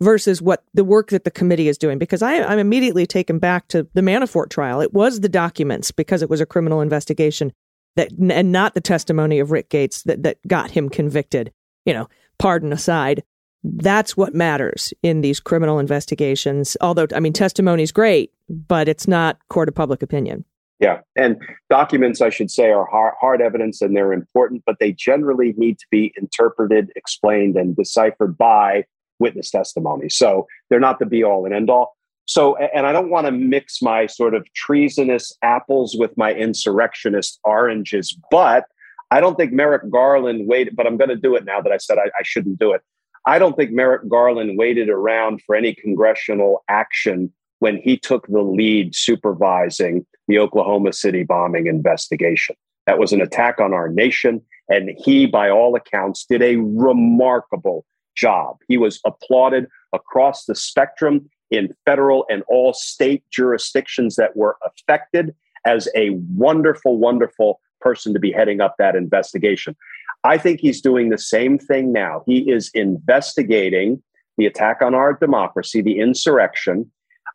[0.00, 1.98] versus what the work that the committee is doing.
[1.98, 4.80] Because I, I'm immediately taken back to the Manafort trial.
[4.80, 7.52] It was the documents because it was a criminal investigation
[7.96, 11.52] that, and not the testimony of Rick Gates that that got him convicted.
[11.84, 13.24] You know, pardon aside,
[13.64, 16.76] that's what matters in these criminal investigations.
[16.80, 20.44] Although, I mean, testimony is great, but it's not court of public opinion.
[20.80, 21.00] Yeah.
[21.14, 21.36] And
[21.68, 25.78] documents, I should say, are hard, hard, evidence and they're important, but they generally need
[25.78, 28.84] to be interpreted, explained, and deciphered by
[29.18, 30.08] witness testimony.
[30.08, 31.96] So they're not the be all and end all.
[32.24, 37.38] So, and I don't want to mix my sort of treasonous apples with my insurrectionist
[37.44, 38.64] oranges, but
[39.10, 41.76] I don't think Merrick Garland waited, but I'm going to do it now that I
[41.76, 42.80] said I, I shouldn't do it.
[43.26, 48.42] I don't think Merrick Garland waited around for any congressional action when he took the
[48.42, 52.56] lead supervising the Oklahoma City bombing investigation.
[52.86, 54.42] That was an attack on our nation.
[54.68, 57.84] And he, by all accounts, did a remarkable
[58.16, 58.58] job.
[58.68, 65.34] He was applauded across the spectrum in federal and all state jurisdictions that were affected
[65.64, 69.76] as a wonderful, wonderful person to be heading up that investigation.
[70.22, 72.22] I think he's doing the same thing now.
[72.26, 74.02] He is investigating
[74.36, 76.90] the attack on our democracy, the insurrection.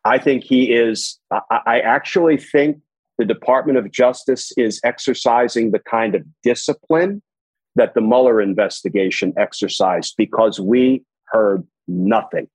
[0.06, 1.18] I think he is,
[1.50, 2.78] I actually think
[3.18, 7.22] the Department of Justice is exercising the kind of discipline
[7.74, 12.46] that the Mueller investigation exercised because we heard nothing,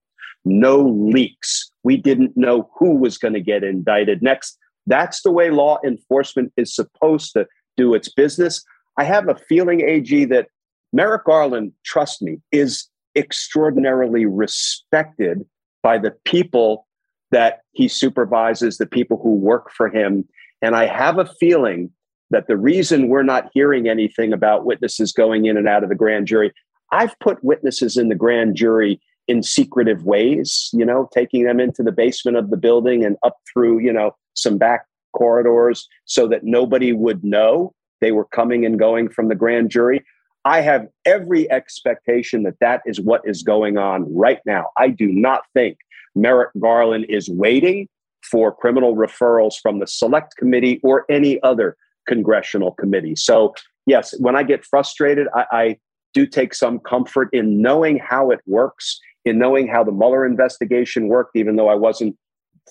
[0.46, 1.70] no leaks.
[1.84, 4.58] We didn't know who was going to get indicted next.
[4.88, 8.64] That's the way law enforcement is supposed to do its business.
[8.98, 10.48] I have a feeling, AG, that
[10.94, 15.46] Merrick Garland, trust me, is extraordinarily respected
[15.84, 16.88] by the people
[17.32, 20.28] that he supervises, the people who work for him.
[20.62, 21.92] And I have a feeling
[22.30, 25.96] that the reason we're not hearing anything about witnesses going in and out of the
[25.96, 26.54] grand jury,
[26.92, 31.84] I've put witnesses in the grand jury in secretive ways, you know, taking them into
[31.84, 36.44] the basement of the building and up through, you know, some back corridors so that
[36.44, 40.04] nobody would know they were coming and going from the grand jury.
[40.44, 44.70] I have every expectation that that is what is going on right now.
[44.78, 45.78] I do not think
[46.16, 47.88] Merrick Garland is waiting
[48.24, 51.76] for criminal referrals from the select committee or any other
[52.08, 53.16] congressional committee.
[53.16, 53.54] So,
[53.86, 55.78] yes, when I get frustrated, I, I
[56.14, 61.08] do take some comfort in knowing how it works, in knowing how the Mueller investigation
[61.08, 62.18] worked, even though I wasn't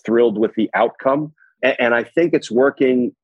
[0.05, 1.33] thrilled with the outcome.
[1.63, 3.15] And, and I think it's working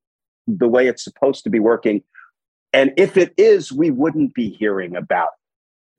[0.47, 2.03] the way it's supposed to be working.
[2.73, 5.29] And if it is, we wouldn't be hearing about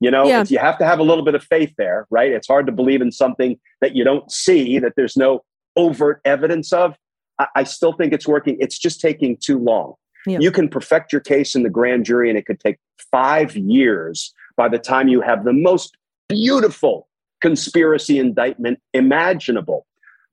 [0.00, 0.44] You know, yeah.
[0.46, 2.30] you have to have a little bit of faith there, right?
[2.30, 5.44] It's hard to believe in something that you don't see, that there's no
[5.76, 6.96] overt evidence of.
[7.38, 8.56] I, I still think it's working.
[8.60, 9.94] It's just taking too long.
[10.26, 10.38] Yeah.
[10.40, 12.78] You can perfect your case in the grand jury, and it could take
[13.10, 15.96] five years by the time you have the most
[16.28, 17.08] beautiful
[17.40, 19.86] conspiracy indictment imaginable.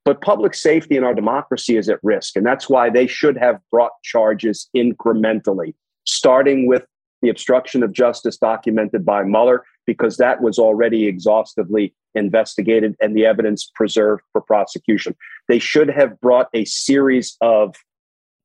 [0.03, 2.35] But public safety in our democracy is at risk.
[2.35, 5.73] And that's why they should have brought charges incrementally,
[6.05, 6.85] starting with
[7.25, 13.25] the obstruction of justice documented by Mueller, because that was already exhaustively investigated and the
[13.25, 15.15] evidence preserved for prosecution.
[15.47, 17.75] They should have brought a series of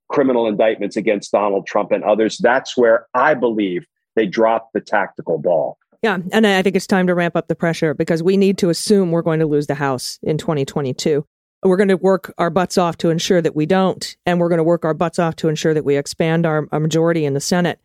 [0.09, 2.39] criminal indictments against Donald Trump and others.
[2.39, 3.85] That's where I believe
[4.17, 5.77] they dropped the tactical ball.
[6.03, 8.71] Yeah, and I think it's time to ramp up the pressure because we need to
[8.71, 11.27] assume we're going to lose the House in 2022.
[11.63, 14.57] We're going to work our butts off to ensure that we don't, and we're going
[14.59, 17.41] to work our butts off to ensure that we expand our, our majority in the
[17.41, 17.81] Senate.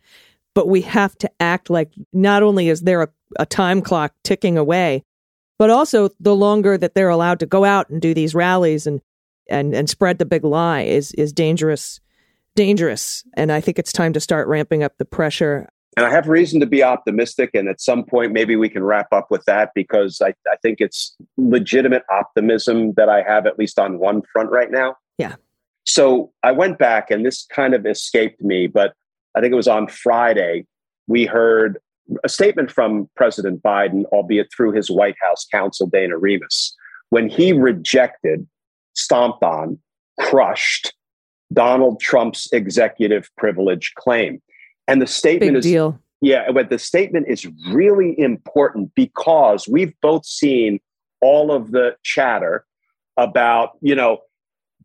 [0.56, 4.58] But we have to act like not only is there a, a time clock ticking
[4.58, 5.04] away,
[5.60, 9.02] but also the longer that they're allowed to go out and do these rallies and
[9.48, 12.00] and and spread the big lie is is dangerous
[12.56, 16.28] dangerous and i think it's time to start ramping up the pressure and I have
[16.28, 17.52] reason to be optimistic.
[17.54, 20.82] And at some point, maybe we can wrap up with that because I, I think
[20.82, 24.96] it's legitimate optimism that I have, at least on one front right now.
[25.18, 25.36] Yeah.
[25.86, 28.94] So I went back, and this kind of escaped me, but
[29.36, 30.66] I think it was on Friday.
[31.08, 31.80] We heard
[32.24, 36.76] a statement from President Biden, albeit through his White House counsel, Dana Remus,
[37.10, 38.48] when he rejected,
[38.94, 39.80] stomped on,
[40.20, 40.94] crushed
[41.54, 44.42] Donald Trump's executive privilege claim.
[44.88, 46.00] And the statement Big is deal.
[46.22, 50.80] Yeah, but the statement is really important because we've both seen
[51.22, 52.66] all of the chatter
[53.18, 54.20] about, you know,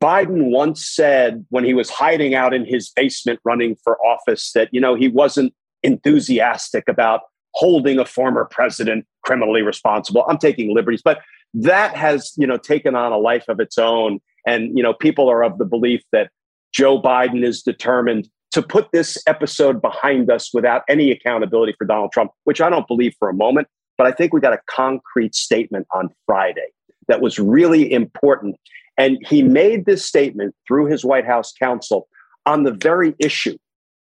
[0.03, 4.69] Biden once said when he was hiding out in his basement running for office that,
[4.73, 7.21] you know, he wasn't enthusiastic about
[7.55, 10.25] holding a former president criminally responsible.
[10.29, 11.21] I'm taking liberties, but
[11.53, 14.21] that has, you know, taken on a life of its own.
[14.47, 16.31] And, you know, people are of the belief that
[16.73, 22.13] Joe Biden is determined to put this episode behind us without any accountability for Donald
[22.13, 23.69] Trump, which I don't believe for a moment.
[23.99, 26.69] But I think we got a concrete statement on Friday
[27.09, 28.57] that was really important.
[28.99, 32.09] And he made this statement through his White House counsel
[32.47, 33.57] on the very issue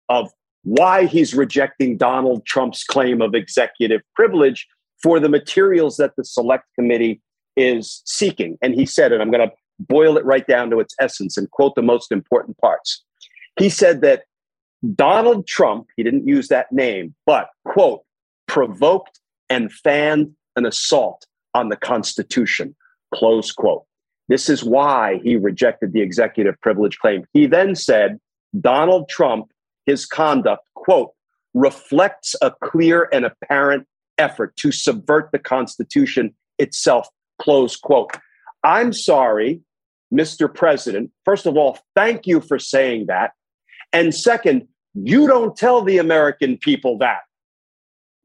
[0.08, 0.30] of
[0.62, 4.66] why he's rejecting Donald Trump's claim of executive privilege
[5.02, 7.20] for the materials that the select committee
[7.56, 8.56] is seeking.
[8.62, 11.50] And he said, and I'm going to boil it right down to its essence and
[11.50, 13.04] quote the most important parts.
[13.58, 14.24] He said that
[14.94, 18.02] Donald Trump, he didn't use that name, but quote,
[18.46, 22.74] provoked and fanned an assault on the Constitution,
[23.12, 23.84] close quote.
[24.28, 27.24] This is why he rejected the executive privilege claim.
[27.32, 28.18] He then said
[28.58, 29.50] Donald Trump,
[29.86, 31.10] his conduct, quote,
[31.52, 33.86] reflects a clear and apparent
[34.18, 37.08] effort to subvert the Constitution itself,
[37.38, 38.12] close quote.
[38.62, 39.60] I'm sorry,
[40.12, 40.52] Mr.
[40.52, 41.10] President.
[41.24, 43.32] First of all, thank you for saying that.
[43.92, 47.20] And second, you don't tell the American people that.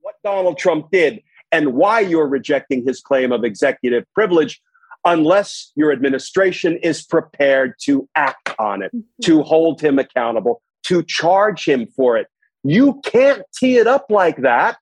[0.01, 1.21] What Donald Trump did
[1.51, 4.61] and why you're rejecting his claim of executive privilege
[5.05, 8.91] unless your administration is prepared to act on it,
[9.23, 12.27] to hold him accountable, to charge him for it.
[12.63, 14.77] You can't tee it up like that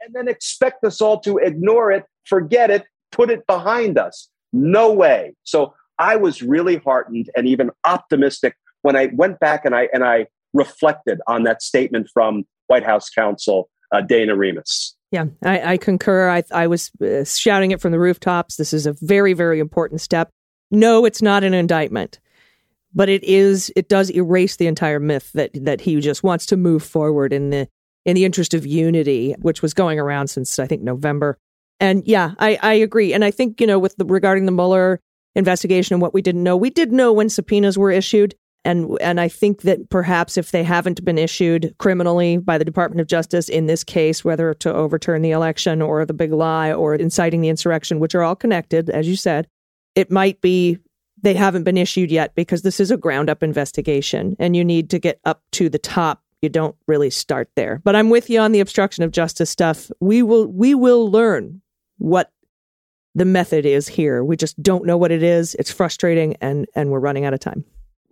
[0.00, 4.28] and then expect us all to ignore it, forget it, put it behind us.
[4.52, 5.34] No way.
[5.44, 10.04] So I was really heartened and even optimistic when I went back and I and
[10.04, 14.96] I reflected on that statement from White House counsel uh, Dana Remus.
[15.12, 16.30] Yeah, I, I concur.
[16.30, 18.56] I, I was uh, shouting it from the rooftops.
[18.56, 20.30] This is a very, very important step.
[20.70, 22.18] No, it's not an indictment,
[22.94, 23.70] but it is.
[23.76, 27.50] It does erase the entire myth that that he just wants to move forward in
[27.50, 27.68] the
[28.06, 31.38] in the interest of unity, which was going around since I think November.
[31.78, 33.12] And yeah, I, I agree.
[33.12, 34.98] And I think you know, with the, regarding the Mueller
[35.34, 38.34] investigation and what we didn't know, we did know when subpoenas were issued.
[38.64, 43.00] And and I think that perhaps if they haven't been issued criminally by the Department
[43.00, 46.94] of Justice in this case, whether to overturn the election or the big lie or
[46.94, 49.48] inciting the insurrection, which are all connected, as you said,
[49.94, 50.78] it might be
[51.22, 54.90] they haven't been issued yet because this is a ground up investigation and you need
[54.90, 56.22] to get up to the top.
[56.40, 57.80] You don't really start there.
[57.84, 59.90] But I'm with you on the obstruction of justice stuff.
[60.00, 61.62] We will we will learn
[61.98, 62.30] what
[63.14, 64.24] the method is here.
[64.24, 65.54] We just don't know what it is.
[65.56, 67.64] It's frustrating and and we're running out of time.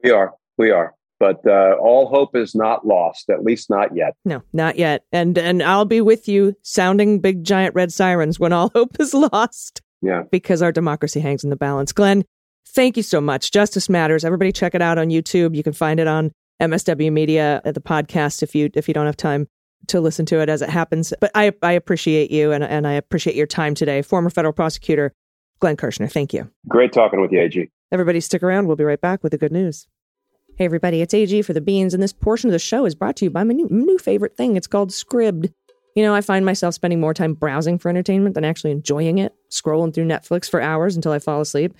[0.02, 0.32] We are.
[0.60, 0.94] We are.
[1.18, 4.14] But uh, all hope is not lost, at least not yet.
[4.26, 5.04] No, not yet.
[5.10, 9.14] And and I'll be with you sounding big giant red sirens when all hope is
[9.14, 9.80] lost.
[10.02, 10.24] Yeah.
[10.30, 11.92] Because our democracy hangs in the balance.
[11.92, 12.24] Glenn,
[12.68, 13.52] thank you so much.
[13.52, 14.22] Justice Matters.
[14.22, 15.56] Everybody check it out on YouTube.
[15.56, 16.30] You can find it on
[16.60, 19.48] MSW Media at the podcast if you if you don't have time
[19.86, 21.14] to listen to it as it happens.
[21.22, 24.02] But I I appreciate you and and I appreciate your time today.
[24.02, 25.14] Former federal prosecutor
[25.58, 26.50] Glenn Kirschner, thank you.
[26.68, 27.70] Great talking with you, AG.
[27.90, 28.66] Everybody stick around.
[28.66, 29.86] We'll be right back with the good news.
[30.60, 33.16] Hey, everybody, it's AG for the Beans, and this portion of the show is brought
[33.16, 34.56] to you by my new, new favorite thing.
[34.56, 35.54] It's called Scribd.
[35.96, 39.34] You know, I find myself spending more time browsing for entertainment than actually enjoying it,
[39.50, 41.72] scrolling through Netflix for hours until I fall asleep,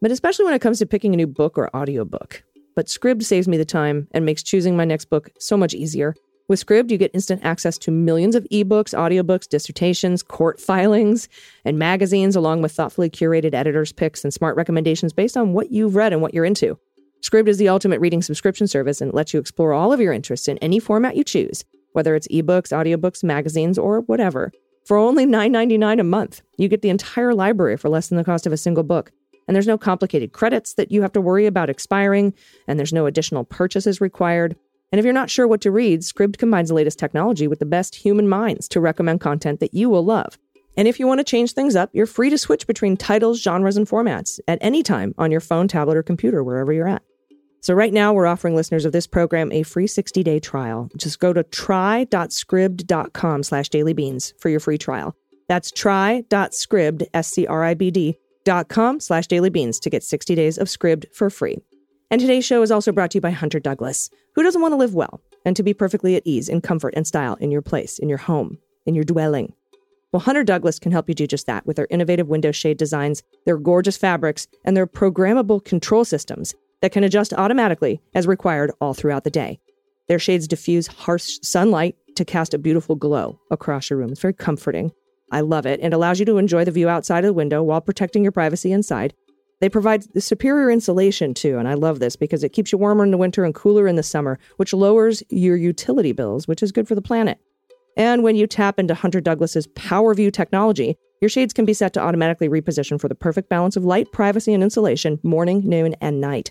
[0.00, 2.42] but especially when it comes to picking a new book or audiobook.
[2.74, 6.14] But Scribd saves me the time and makes choosing my next book so much easier.
[6.48, 11.28] With Scribd, you get instant access to millions of ebooks, audiobooks, dissertations, court filings,
[11.66, 15.96] and magazines, along with thoughtfully curated editors' picks and smart recommendations based on what you've
[15.96, 16.78] read and what you're into.
[17.22, 20.48] Scribd is the ultimate reading subscription service and lets you explore all of your interests
[20.48, 24.50] in any format you choose, whether it's ebooks, audiobooks, magazines, or whatever.
[24.84, 28.44] For only $9.99 a month, you get the entire library for less than the cost
[28.44, 29.12] of a single book.
[29.46, 32.34] And there's no complicated credits that you have to worry about expiring,
[32.66, 34.56] and there's no additional purchases required.
[34.90, 37.66] And if you're not sure what to read, Scribd combines the latest technology with the
[37.66, 40.38] best human minds to recommend content that you will love.
[40.76, 43.76] And if you want to change things up, you're free to switch between titles, genres,
[43.76, 47.02] and formats at any time on your phone, tablet, or computer, wherever you're at.
[47.62, 50.90] So right now we're offering listeners of this program a free 60-day trial.
[50.96, 55.14] Just go to try.scribd.com slash dailybeans for your free trial.
[55.46, 61.58] That's try.scribd, S-C-R-I-B-D, dot com slash dailybeans to get 60 days of Scribd for free.
[62.10, 64.10] And today's show is also brought to you by Hunter Douglas.
[64.34, 67.06] Who doesn't want to live well and to be perfectly at ease in comfort and
[67.06, 69.52] style in your place, in your home, in your dwelling?
[70.10, 73.22] Well, Hunter Douglas can help you do just that with their innovative window shade designs,
[73.46, 78.92] their gorgeous fabrics, and their programmable control systems that can adjust automatically as required all
[78.92, 79.58] throughout the day.
[80.08, 84.10] Their shades diffuse harsh sunlight to cast a beautiful glow across your room.
[84.10, 84.92] It's very comforting.
[85.30, 87.80] I love it and allows you to enjoy the view outside of the window while
[87.80, 89.14] protecting your privacy inside.
[89.60, 93.12] They provide superior insulation too, and I love this because it keeps you warmer in
[93.12, 96.88] the winter and cooler in the summer, which lowers your utility bills, which is good
[96.88, 97.38] for the planet.
[97.96, 102.00] And when you tap into Hunter Douglas's PowerView technology, your shades can be set to
[102.00, 106.50] automatically reposition for the perfect balance of light, privacy, and insulation morning, noon, and night.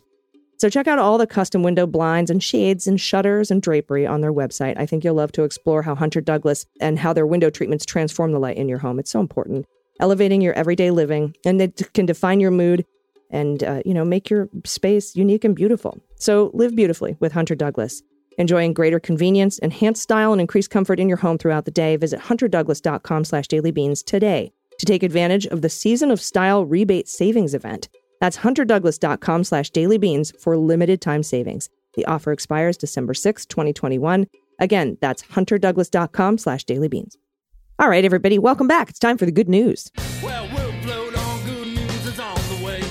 [0.61, 4.21] So check out all the custom window blinds and shades and shutters and drapery on
[4.21, 4.75] their website.
[4.77, 8.31] I think you'll love to explore how Hunter Douglas and how their window treatments transform
[8.31, 8.99] the light in your home.
[8.99, 9.65] It's so important,
[9.99, 12.85] elevating your everyday living, and it can define your mood
[13.31, 15.99] and uh, you know make your space unique and beautiful.
[16.17, 18.03] So live beautifully with Hunter Douglas.
[18.37, 22.19] Enjoying greater convenience, enhanced style, and increased comfort in your home throughout the day, visit
[22.19, 27.89] hunterdouglas.com slash dailybeans today to take advantage of the Season of Style Rebate Savings event.
[28.21, 31.69] That's hunterdouglas.com slash dailybeans for limited time savings.
[31.95, 34.27] The offer expires December 6, 2021.
[34.59, 37.15] Again, that's hunterdouglas.com slash dailybeans.
[37.79, 38.91] All right, everybody, welcome back.
[38.91, 39.91] It's time for the good news.
[40.21, 41.45] Well, we'll float on.
[41.45, 42.81] Good news is on the way.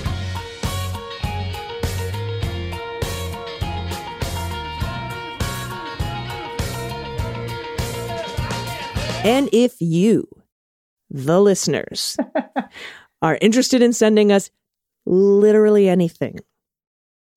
[9.23, 10.27] And if you,
[11.09, 12.17] the listeners,
[13.21, 14.49] are interested in sending us
[15.05, 16.39] literally anything,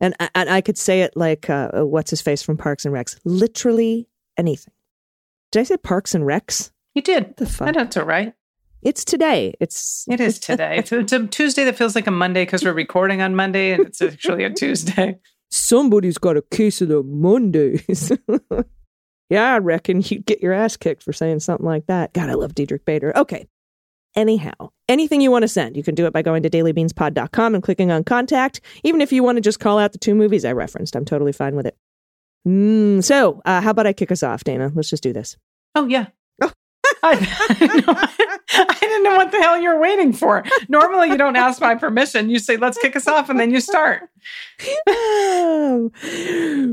[0.00, 2.94] and, I- and I could say it like uh, what's his face from Parks and
[2.94, 4.72] Recs, literally anything.
[5.52, 6.70] Did I say Parks and Recs?
[6.94, 7.36] You did.
[7.36, 7.68] The fuck?
[7.68, 8.34] I know it's all right.
[8.82, 9.54] It's today.
[9.60, 10.76] It's It is today.
[10.78, 13.86] It's, it's a Tuesday that feels like a Monday because we're recording on Monday and
[13.86, 15.16] it's actually a Tuesday.
[15.50, 18.12] somebody's got a case of the Mondays.
[19.30, 22.12] yeah, I reckon you'd get your ass kicked for saying something like that.
[22.12, 23.16] God, I love Diedrich Bader.
[23.16, 23.46] Okay.
[24.16, 27.62] Anyhow, anything you want to send, you can do it by going to dailybeanspod.com and
[27.62, 28.60] clicking on contact.
[28.84, 31.32] Even if you want to just call out the two movies I referenced, I'm totally
[31.32, 31.76] fine with it.
[32.46, 34.70] Mm, so, uh, how about I kick us off, Dana?
[34.74, 35.36] Let's just do this.
[35.74, 36.06] Oh, yeah.
[37.02, 37.12] I,
[37.50, 40.44] I, didn't know, I didn't know what the hell you were waiting for.
[40.68, 42.30] Normally, you don't ask my permission.
[42.30, 44.08] You say, let's kick us off, and then you start.
[44.86, 45.90] Oh,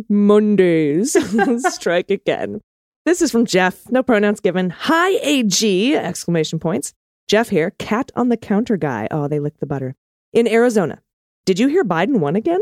[0.09, 1.17] Mondays.
[1.73, 2.61] Strike again.
[3.05, 3.89] This is from Jeff.
[3.89, 4.69] No pronouns given.
[4.69, 5.95] Hi, AG!
[5.95, 6.93] Exclamation points.
[7.27, 9.07] Jeff here, cat on the counter guy.
[9.11, 9.95] Oh, they licked the butter.
[10.33, 11.01] In Arizona.
[11.45, 12.61] Did you hear Biden won again?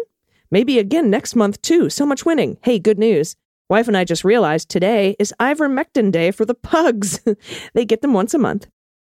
[0.52, 1.90] Maybe again next month, too.
[1.90, 2.58] So much winning.
[2.62, 3.36] Hey, good news.
[3.70, 7.20] Wife and I just realized today is ivermectin day for the pugs.
[7.74, 8.68] they get them once a month.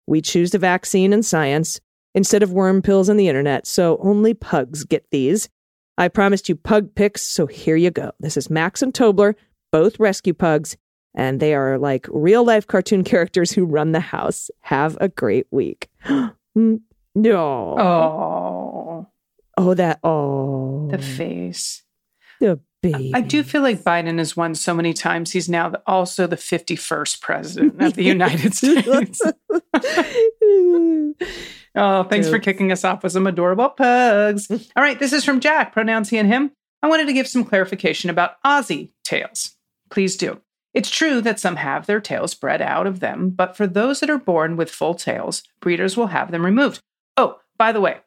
[0.08, 1.80] We choose the vaccine and science
[2.16, 5.50] instead of worm pills and the internet, so only pugs get these.
[6.00, 8.12] I promised you pug pics, so here you go.
[8.20, 9.36] This is Max and Tobler,
[9.72, 10.78] both rescue pugs,
[11.18, 14.50] and they are like real life cartoon characters who run the house.
[14.62, 15.90] Have a great week.
[16.58, 16.82] Mm,
[17.14, 17.78] no.
[17.80, 19.08] Oh,
[19.58, 20.00] Oh, that.
[20.04, 20.88] Oh.
[20.90, 21.84] the face.
[22.40, 23.12] The baby.
[23.14, 25.34] I do feel like Biden has won so many times.
[25.34, 29.22] He's now also the 51st president of the United States.
[31.80, 34.50] Oh, thanks for kicking us off with some adorable pugs.
[34.50, 36.50] All right, this is from Jack, pronouns he and him.
[36.82, 39.56] I wanted to give some clarification about Aussie tails.
[39.92, 40.42] Please do.
[40.78, 44.12] It's true that some have their tails bred out of them, but for those that
[44.12, 46.82] are born with full tails, breeders will have them removed.
[47.18, 47.98] Oh, by the way,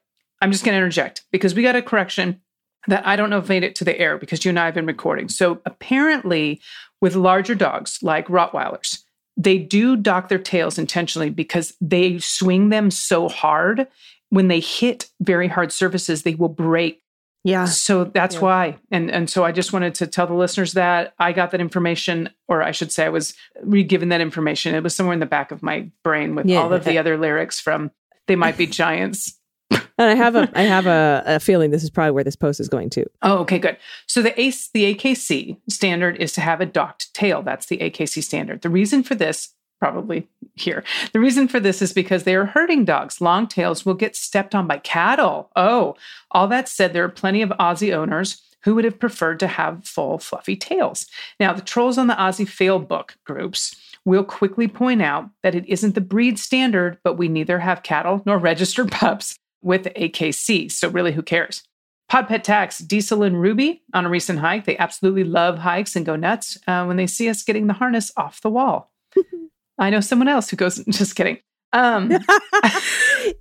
[0.40, 2.40] I'm just going to interject because we got a correction
[2.86, 4.74] that I don't know if made it to the air because you and I have
[4.74, 5.28] been recording.
[5.28, 6.60] So apparently,
[7.00, 9.02] with larger dogs like Rottweilers,
[9.36, 13.88] they do dock their tails intentionally because they swing them so hard.
[14.28, 17.02] When they hit very hard surfaces, they will break.
[17.45, 17.64] Yeah.
[17.64, 18.41] So that's Yeah.
[18.41, 18.76] why.
[18.91, 22.30] And and so I just wanted to tell the listeners that I got that information,
[22.49, 24.74] or I should say, I was re-given that information.
[24.74, 26.93] It was somewhere in the back of my brain with all of Yeah.
[26.93, 27.91] the other lyrics from
[28.26, 29.36] "They Might Be Giants."
[29.70, 32.59] And I have a I have a, a feeling this is probably where this post
[32.59, 33.05] is going to.
[33.22, 33.76] Oh, okay, good.
[34.07, 37.43] So the ACE, the AKC standard is to have a docked tail.
[37.43, 38.62] That's the AKC standard.
[38.62, 42.85] The reason for this, probably here, the reason for this is because they are herding
[42.85, 43.20] dogs.
[43.20, 45.51] Long tails will get stepped on by cattle.
[45.57, 45.97] Oh,
[46.31, 49.85] all that said, there are plenty of Aussie owners who would have preferred to have
[49.85, 51.07] full fluffy tails.
[51.39, 53.74] Now, the trolls on the Aussie Facebook groups
[54.05, 58.22] will quickly point out that it isn't the breed standard, but we neither have cattle
[58.26, 60.70] nor registered pups with AKC.
[60.70, 61.62] So really, who cares?
[62.11, 64.64] Podpet Tax, Diesel and Ruby on a recent hike.
[64.64, 68.11] They absolutely love hikes and go nuts uh, when they see us getting the harness
[68.16, 68.91] off the wall.
[69.81, 71.39] I know someone else who goes, just kidding.
[71.72, 72.11] Um,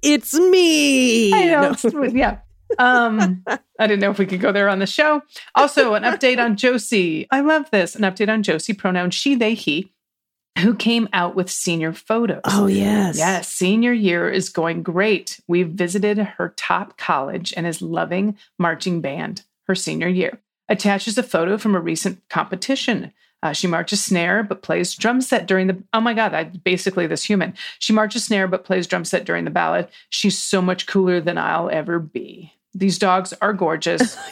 [0.02, 1.34] it's me.
[1.34, 1.62] I know.
[1.62, 1.72] No.
[1.72, 2.40] it's- Yeah.
[2.78, 3.44] Um,
[3.80, 5.24] I didn't know if we could go there on the show.
[5.56, 7.28] Also, an update on Josie.
[7.32, 7.96] I love this.
[7.96, 9.92] An update on Josie, pronoun she, they, he,
[10.60, 12.42] who came out with senior photos.
[12.46, 13.18] Oh yes.
[13.18, 15.40] Yes, senior year is going great.
[15.48, 20.40] We visited her top college and is loving marching band her senior year.
[20.68, 23.12] Attaches a photo from a recent competition.
[23.42, 25.84] Uh, she marches snare but plays drum set during the.
[25.94, 27.54] Oh my God, I basically this human.
[27.80, 29.88] She marches snare but plays drum set during the ballad.
[30.10, 32.54] She's so much cooler than I'll ever be.
[32.74, 34.18] These dogs are gorgeous.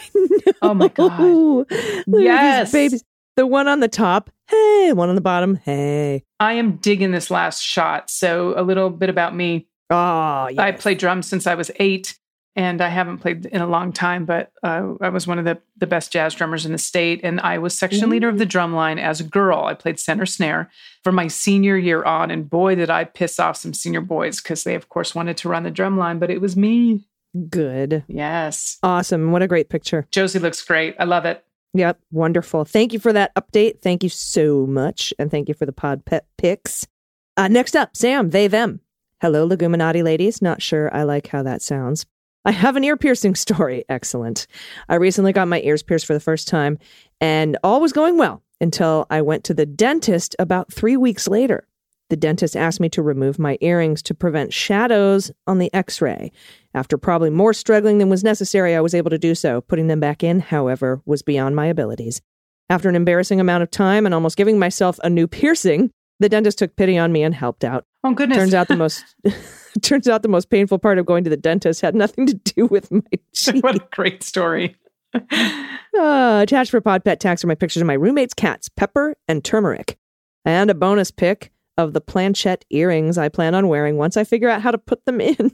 [0.60, 1.66] Oh my God.
[2.08, 2.72] Yes.
[2.72, 3.04] babies.
[3.36, 4.92] The one on the top, hey.
[4.92, 6.24] One on the bottom, hey.
[6.40, 8.10] I am digging this last shot.
[8.10, 9.68] So, a little bit about me.
[9.90, 10.58] Oh, yes.
[10.58, 12.17] I played drums since I was eight.
[12.58, 15.60] And I haven't played in a long time, but uh, I was one of the,
[15.76, 17.20] the best jazz drummers in the state.
[17.22, 19.66] And I was section leader of the drum line as a girl.
[19.66, 20.68] I played center snare
[21.04, 22.32] for my senior year on.
[22.32, 25.48] And boy, did I piss off some senior boys because they, of course, wanted to
[25.48, 27.06] run the drum line, but it was me.
[27.48, 28.02] Good.
[28.08, 28.78] Yes.
[28.82, 29.30] Awesome.
[29.30, 30.08] What a great picture.
[30.10, 30.96] Josie looks great.
[30.98, 31.44] I love it.
[31.74, 32.00] Yep.
[32.10, 32.64] Wonderful.
[32.64, 33.82] Thank you for that update.
[33.82, 35.14] Thank you so much.
[35.16, 36.88] And thank you for the pod pet pics.
[37.36, 38.80] Uh, next up, Sam, they, them.
[39.20, 40.42] Hello, Leguminati ladies.
[40.42, 42.04] Not sure I like how that sounds.
[42.48, 43.84] I have an ear piercing story.
[43.90, 44.46] Excellent.
[44.88, 46.78] I recently got my ears pierced for the first time,
[47.20, 51.68] and all was going well until I went to the dentist about three weeks later.
[52.08, 56.32] The dentist asked me to remove my earrings to prevent shadows on the x ray.
[56.72, 59.60] After probably more struggling than was necessary, I was able to do so.
[59.60, 62.22] Putting them back in, however, was beyond my abilities.
[62.70, 65.90] After an embarrassing amount of time and almost giving myself a new piercing,
[66.20, 67.86] the dentist took pity on me and helped out.
[68.04, 68.38] Oh, goodness.
[68.38, 69.04] Turns out the most
[69.82, 72.66] turns out the most painful part of going to the dentist had nothing to do
[72.66, 73.02] with my
[73.32, 73.60] teeth.
[73.62, 74.76] what a great story.
[75.14, 79.44] Uh, attached for pod pet tax are my pictures of my roommate's cats, Pepper and
[79.44, 79.98] Turmeric,
[80.44, 84.48] and a bonus pic of the planchette earrings I plan on wearing once I figure
[84.48, 85.52] out how to put them in.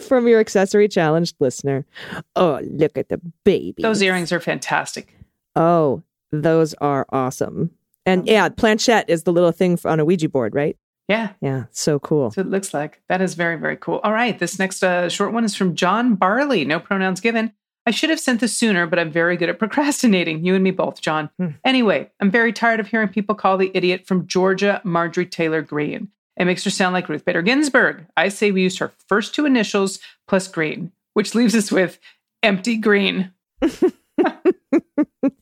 [0.00, 1.86] From your accessory challenged listener.
[2.34, 3.82] Oh, look at the baby.
[3.82, 5.16] Those earrings are fantastic.
[5.54, 7.70] Oh, those are awesome.
[8.04, 10.76] And yeah, planchette is the little thing on a Ouija board, right?
[11.08, 11.30] Yeah.
[11.40, 12.30] Yeah, so cool.
[12.30, 14.00] So it looks like that is very, very cool.
[14.02, 14.38] All right.
[14.38, 16.64] This next uh, short one is from John Barley.
[16.64, 17.52] No pronouns given.
[17.84, 20.44] I should have sent this sooner, but I'm very good at procrastinating.
[20.44, 21.30] You and me both, John.
[21.38, 21.48] Hmm.
[21.64, 26.08] Anyway, I'm very tired of hearing people call the idiot from Georgia Marjorie Taylor Greene.
[26.36, 28.06] It makes her sound like Ruth Bader Ginsburg.
[28.16, 31.98] I say we use her first two initials plus Green, which leaves us with
[32.42, 33.32] empty green.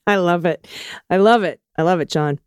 [0.06, 0.66] I love it.
[1.08, 1.60] I love it.
[1.78, 2.40] I love it, John.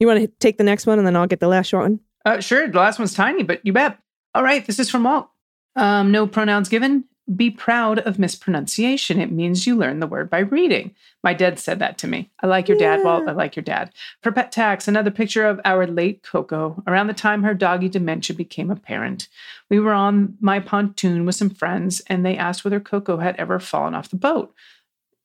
[0.00, 2.00] You want to take the next one and then I'll get the last short one?
[2.24, 3.98] Uh, sure, the last one's tiny, but you bet.
[4.34, 5.28] All right, this is from Walt.
[5.76, 7.04] Um, no pronouns given.
[7.36, 9.20] Be proud of mispronunciation.
[9.20, 10.94] It means you learn the word by reading.
[11.22, 12.30] My dad said that to me.
[12.40, 13.28] I like your dad, Walt.
[13.28, 13.92] I like your dad.
[14.22, 18.34] For pet tax, another picture of our late Coco around the time her doggy dementia
[18.34, 19.28] became apparent.
[19.68, 23.60] We were on my pontoon with some friends, and they asked whether Coco had ever
[23.60, 24.52] fallen off the boat.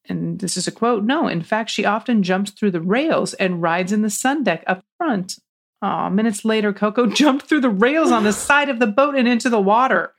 [0.07, 3.61] And this is a quote No, in fact, she often jumps through the rails and
[3.61, 5.39] rides in the sun deck up front.
[5.81, 9.27] Aw, minutes later, Coco jumped through the rails on the side of the boat and
[9.27, 10.13] into the water.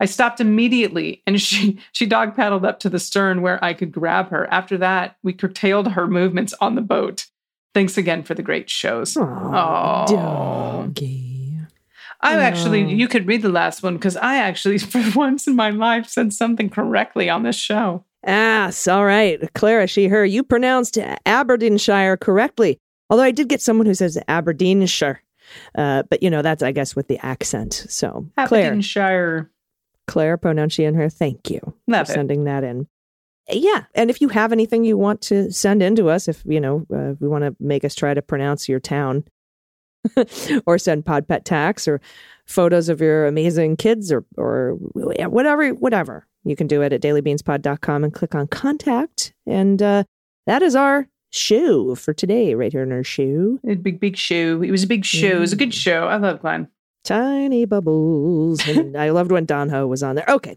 [0.00, 3.92] I stopped immediately and she she dog paddled up to the stern where I could
[3.92, 4.46] grab her.
[4.52, 7.26] After that, we curtailed her movements on the boat.
[7.74, 9.16] Thanks again for the great shows.
[9.16, 10.86] Aw, Oh.
[10.86, 11.58] doggy.
[12.24, 15.70] I actually, you could read the last one because I actually, for once in my
[15.70, 18.04] life, said something correctly on this show.
[18.24, 18.86] Ass.
[18.88, 19.40] All right.
[19.54, 20.24] Clara, she, her.
[20.24, 22.78] You pronounced Aberdeenshire correctly.
[23.10, 25.22] Although I did get someone who says Aberdeenshire.
[25.74, 27.86] Uh, but, you know, that's, I guess, with the accent.
[27.88, 29.50] So, Claire, Aberdeenshire.
[30.06, 31.08] Claire, pronounce she and her.
[31.08, 32.14] Thank you Love for it.
[32.14, 32.86] sending that in.
[33.50, 33.84] Yeah.
[33.94, 36.86] And if you have anything you want to send in to us, if, you know,
[36.94, 39.24] uh, we want to make us try to pronounce your town
[40.66, 42.00] or send pod pet tax or
[42.52, 48.04] photos of your amazing kids or, or whatever, whatever, you can do it at dailybeanspod.com
[48.04, 49.32] and click on contact.
[49.46, 50.04] And uh,
[50.46, 53.58] that is our show for today, right here in our show.
[53.66, 54.62] A big, big show.
[54.62, 55.28] It was a big show.
[55.36, 55.60] It was a Mm.
[55.60, 56.06] good show.
[56.06, 56.68] I love Glenn.
[57.04, 58.66] Tiny bubbles.
[58.68, 60.26] And I loved when Don Ho was on there.
[60.28, 60.56] Okay.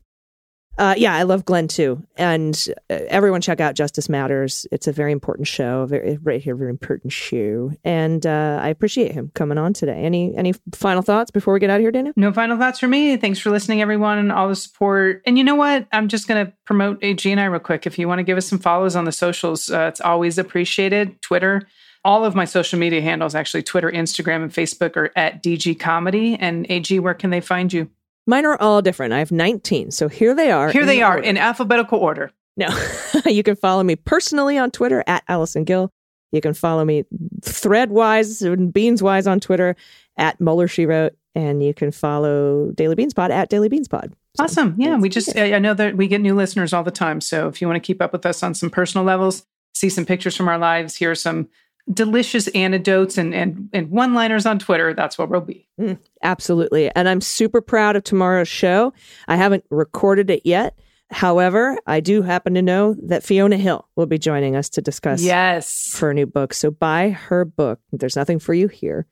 [0.78, 2.06] Uh, yeah, I love Glenn too.
[2.18, 4.68] And uh, everyone check out Justice Matters.
[4.72, 7.72] It's a very important show, very right here, very important show.
[7.84, 10.04] And uh, I appreciate him coming on today.
[10.04, 12.14] Any any final thoughts before we get out of here, Dana?
[12.16, 13.16] No final thoughts for me.
[13.18, 15.22] Thanks for listening, everyone, and all the support.
[15.26, 15.88] And you know what?
[15.94, 17.88] I'm just going to promote AG and I real quick.
[17.88, 21.22] If you want to give us some follows on the socials, uh, it's always appreciated.
[21.22, 21.68] Twitter,
[22.04, 26.36] all of my social media handles, actually Twitter, Instagram, and Facebook, are at DG Comedy.
[26.36, 27.90] And AG, where can they find you?
[28.28, 29.14] Mine are all different.
[29.14, 29.92] I have 19.
[29.92, 30.72] So here they are.
[30.72, 31.28] Here they are order.
[31.28, 32.32] in alphabetical order.
[32.58, 32.68] No,
[33.26, 35.92] you can follow me personally on Twitter at Allison Gill.
[36.32, 37.06] You can follow me
[37.44, 39.76] thread wise and beans wise on Twitter
[40.18, 41.14] at Mueller She Wrote.
[41.34, 44.14] And you can follow Daily Beans Pod at Daily Beans Pod.
[44.38, 44.76] So Awesome.
[44.78, 47.20] Yeah, we just, I know that we get new listeners all the time.
[47.20, 50.06] So if you want to keep up with us on some personal levels, see some
[50.06, 51.50] pictures from our lives, hear some
[51.92, 55.68] delicious anecdotes and, and, and one liners on Twitter, that's what we'll be.
[55.80, 56.90] Mm, absolutely.
[56.96, 58.94] And I'm super proud of tomorrow's show.
[59.28, 60.78] I haven't recorded it yet.
[61.12, 65.22] However, I do happen to know that Fiona Hill will be joining us to discuss
[65.22, 65.90] Yes.
[65.96, 66.54] for a new book.
[66.54, 67.80] So buy her book.
[67.92, 69.06] There's nothing for you here.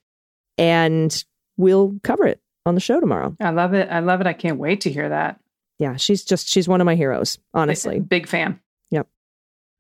[0.57, 1.23] And
[1.57, 3.35] we'll cover it on the show tomorrow.
[3.39, 3.89] I love it.
[3.91, 4.27] I love it.
[4.27, 5.39] I can't wait to hear that.
[5.79, 7.99] Yeah, she's just she's one of my heroes, honestly.
[8.07, 8.59] Big fan.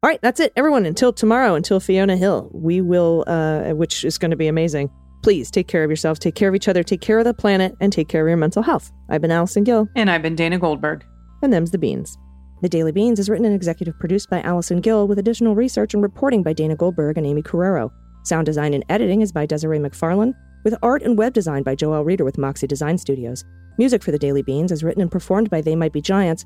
[0.03, 0.85] All right, that's it, everyone.
[0.85, 4.89] Until tomorrow, until Fiona Hill, we will, uh, which is going to be amazing.
[5.21, 7.73] Please take care of yourselves, take care of each other, take care of the planet,
[7.79, 8.91] and take care of your mental health.
[9.07, 11.05] I've been Allison Gill, And I've been Dana Goldberg.
[11.41, 12.17] And them's the beans.
[12.61, 16.03] The Daily Beans is written and executive produced by Allison Gill with additional research and
[16.03, 17.89] reporting by Dana Goldberg and Aimee Carrero.
[18.23, 20.33] Sound design and editing is by Desiree McFarlane,
[20.65, 23.45] with art and web design by Joel Reeder with Moxie Design Studios.
[23.77, 26.45] Music for the Daily Beans is written and performed by They Might Be Giants,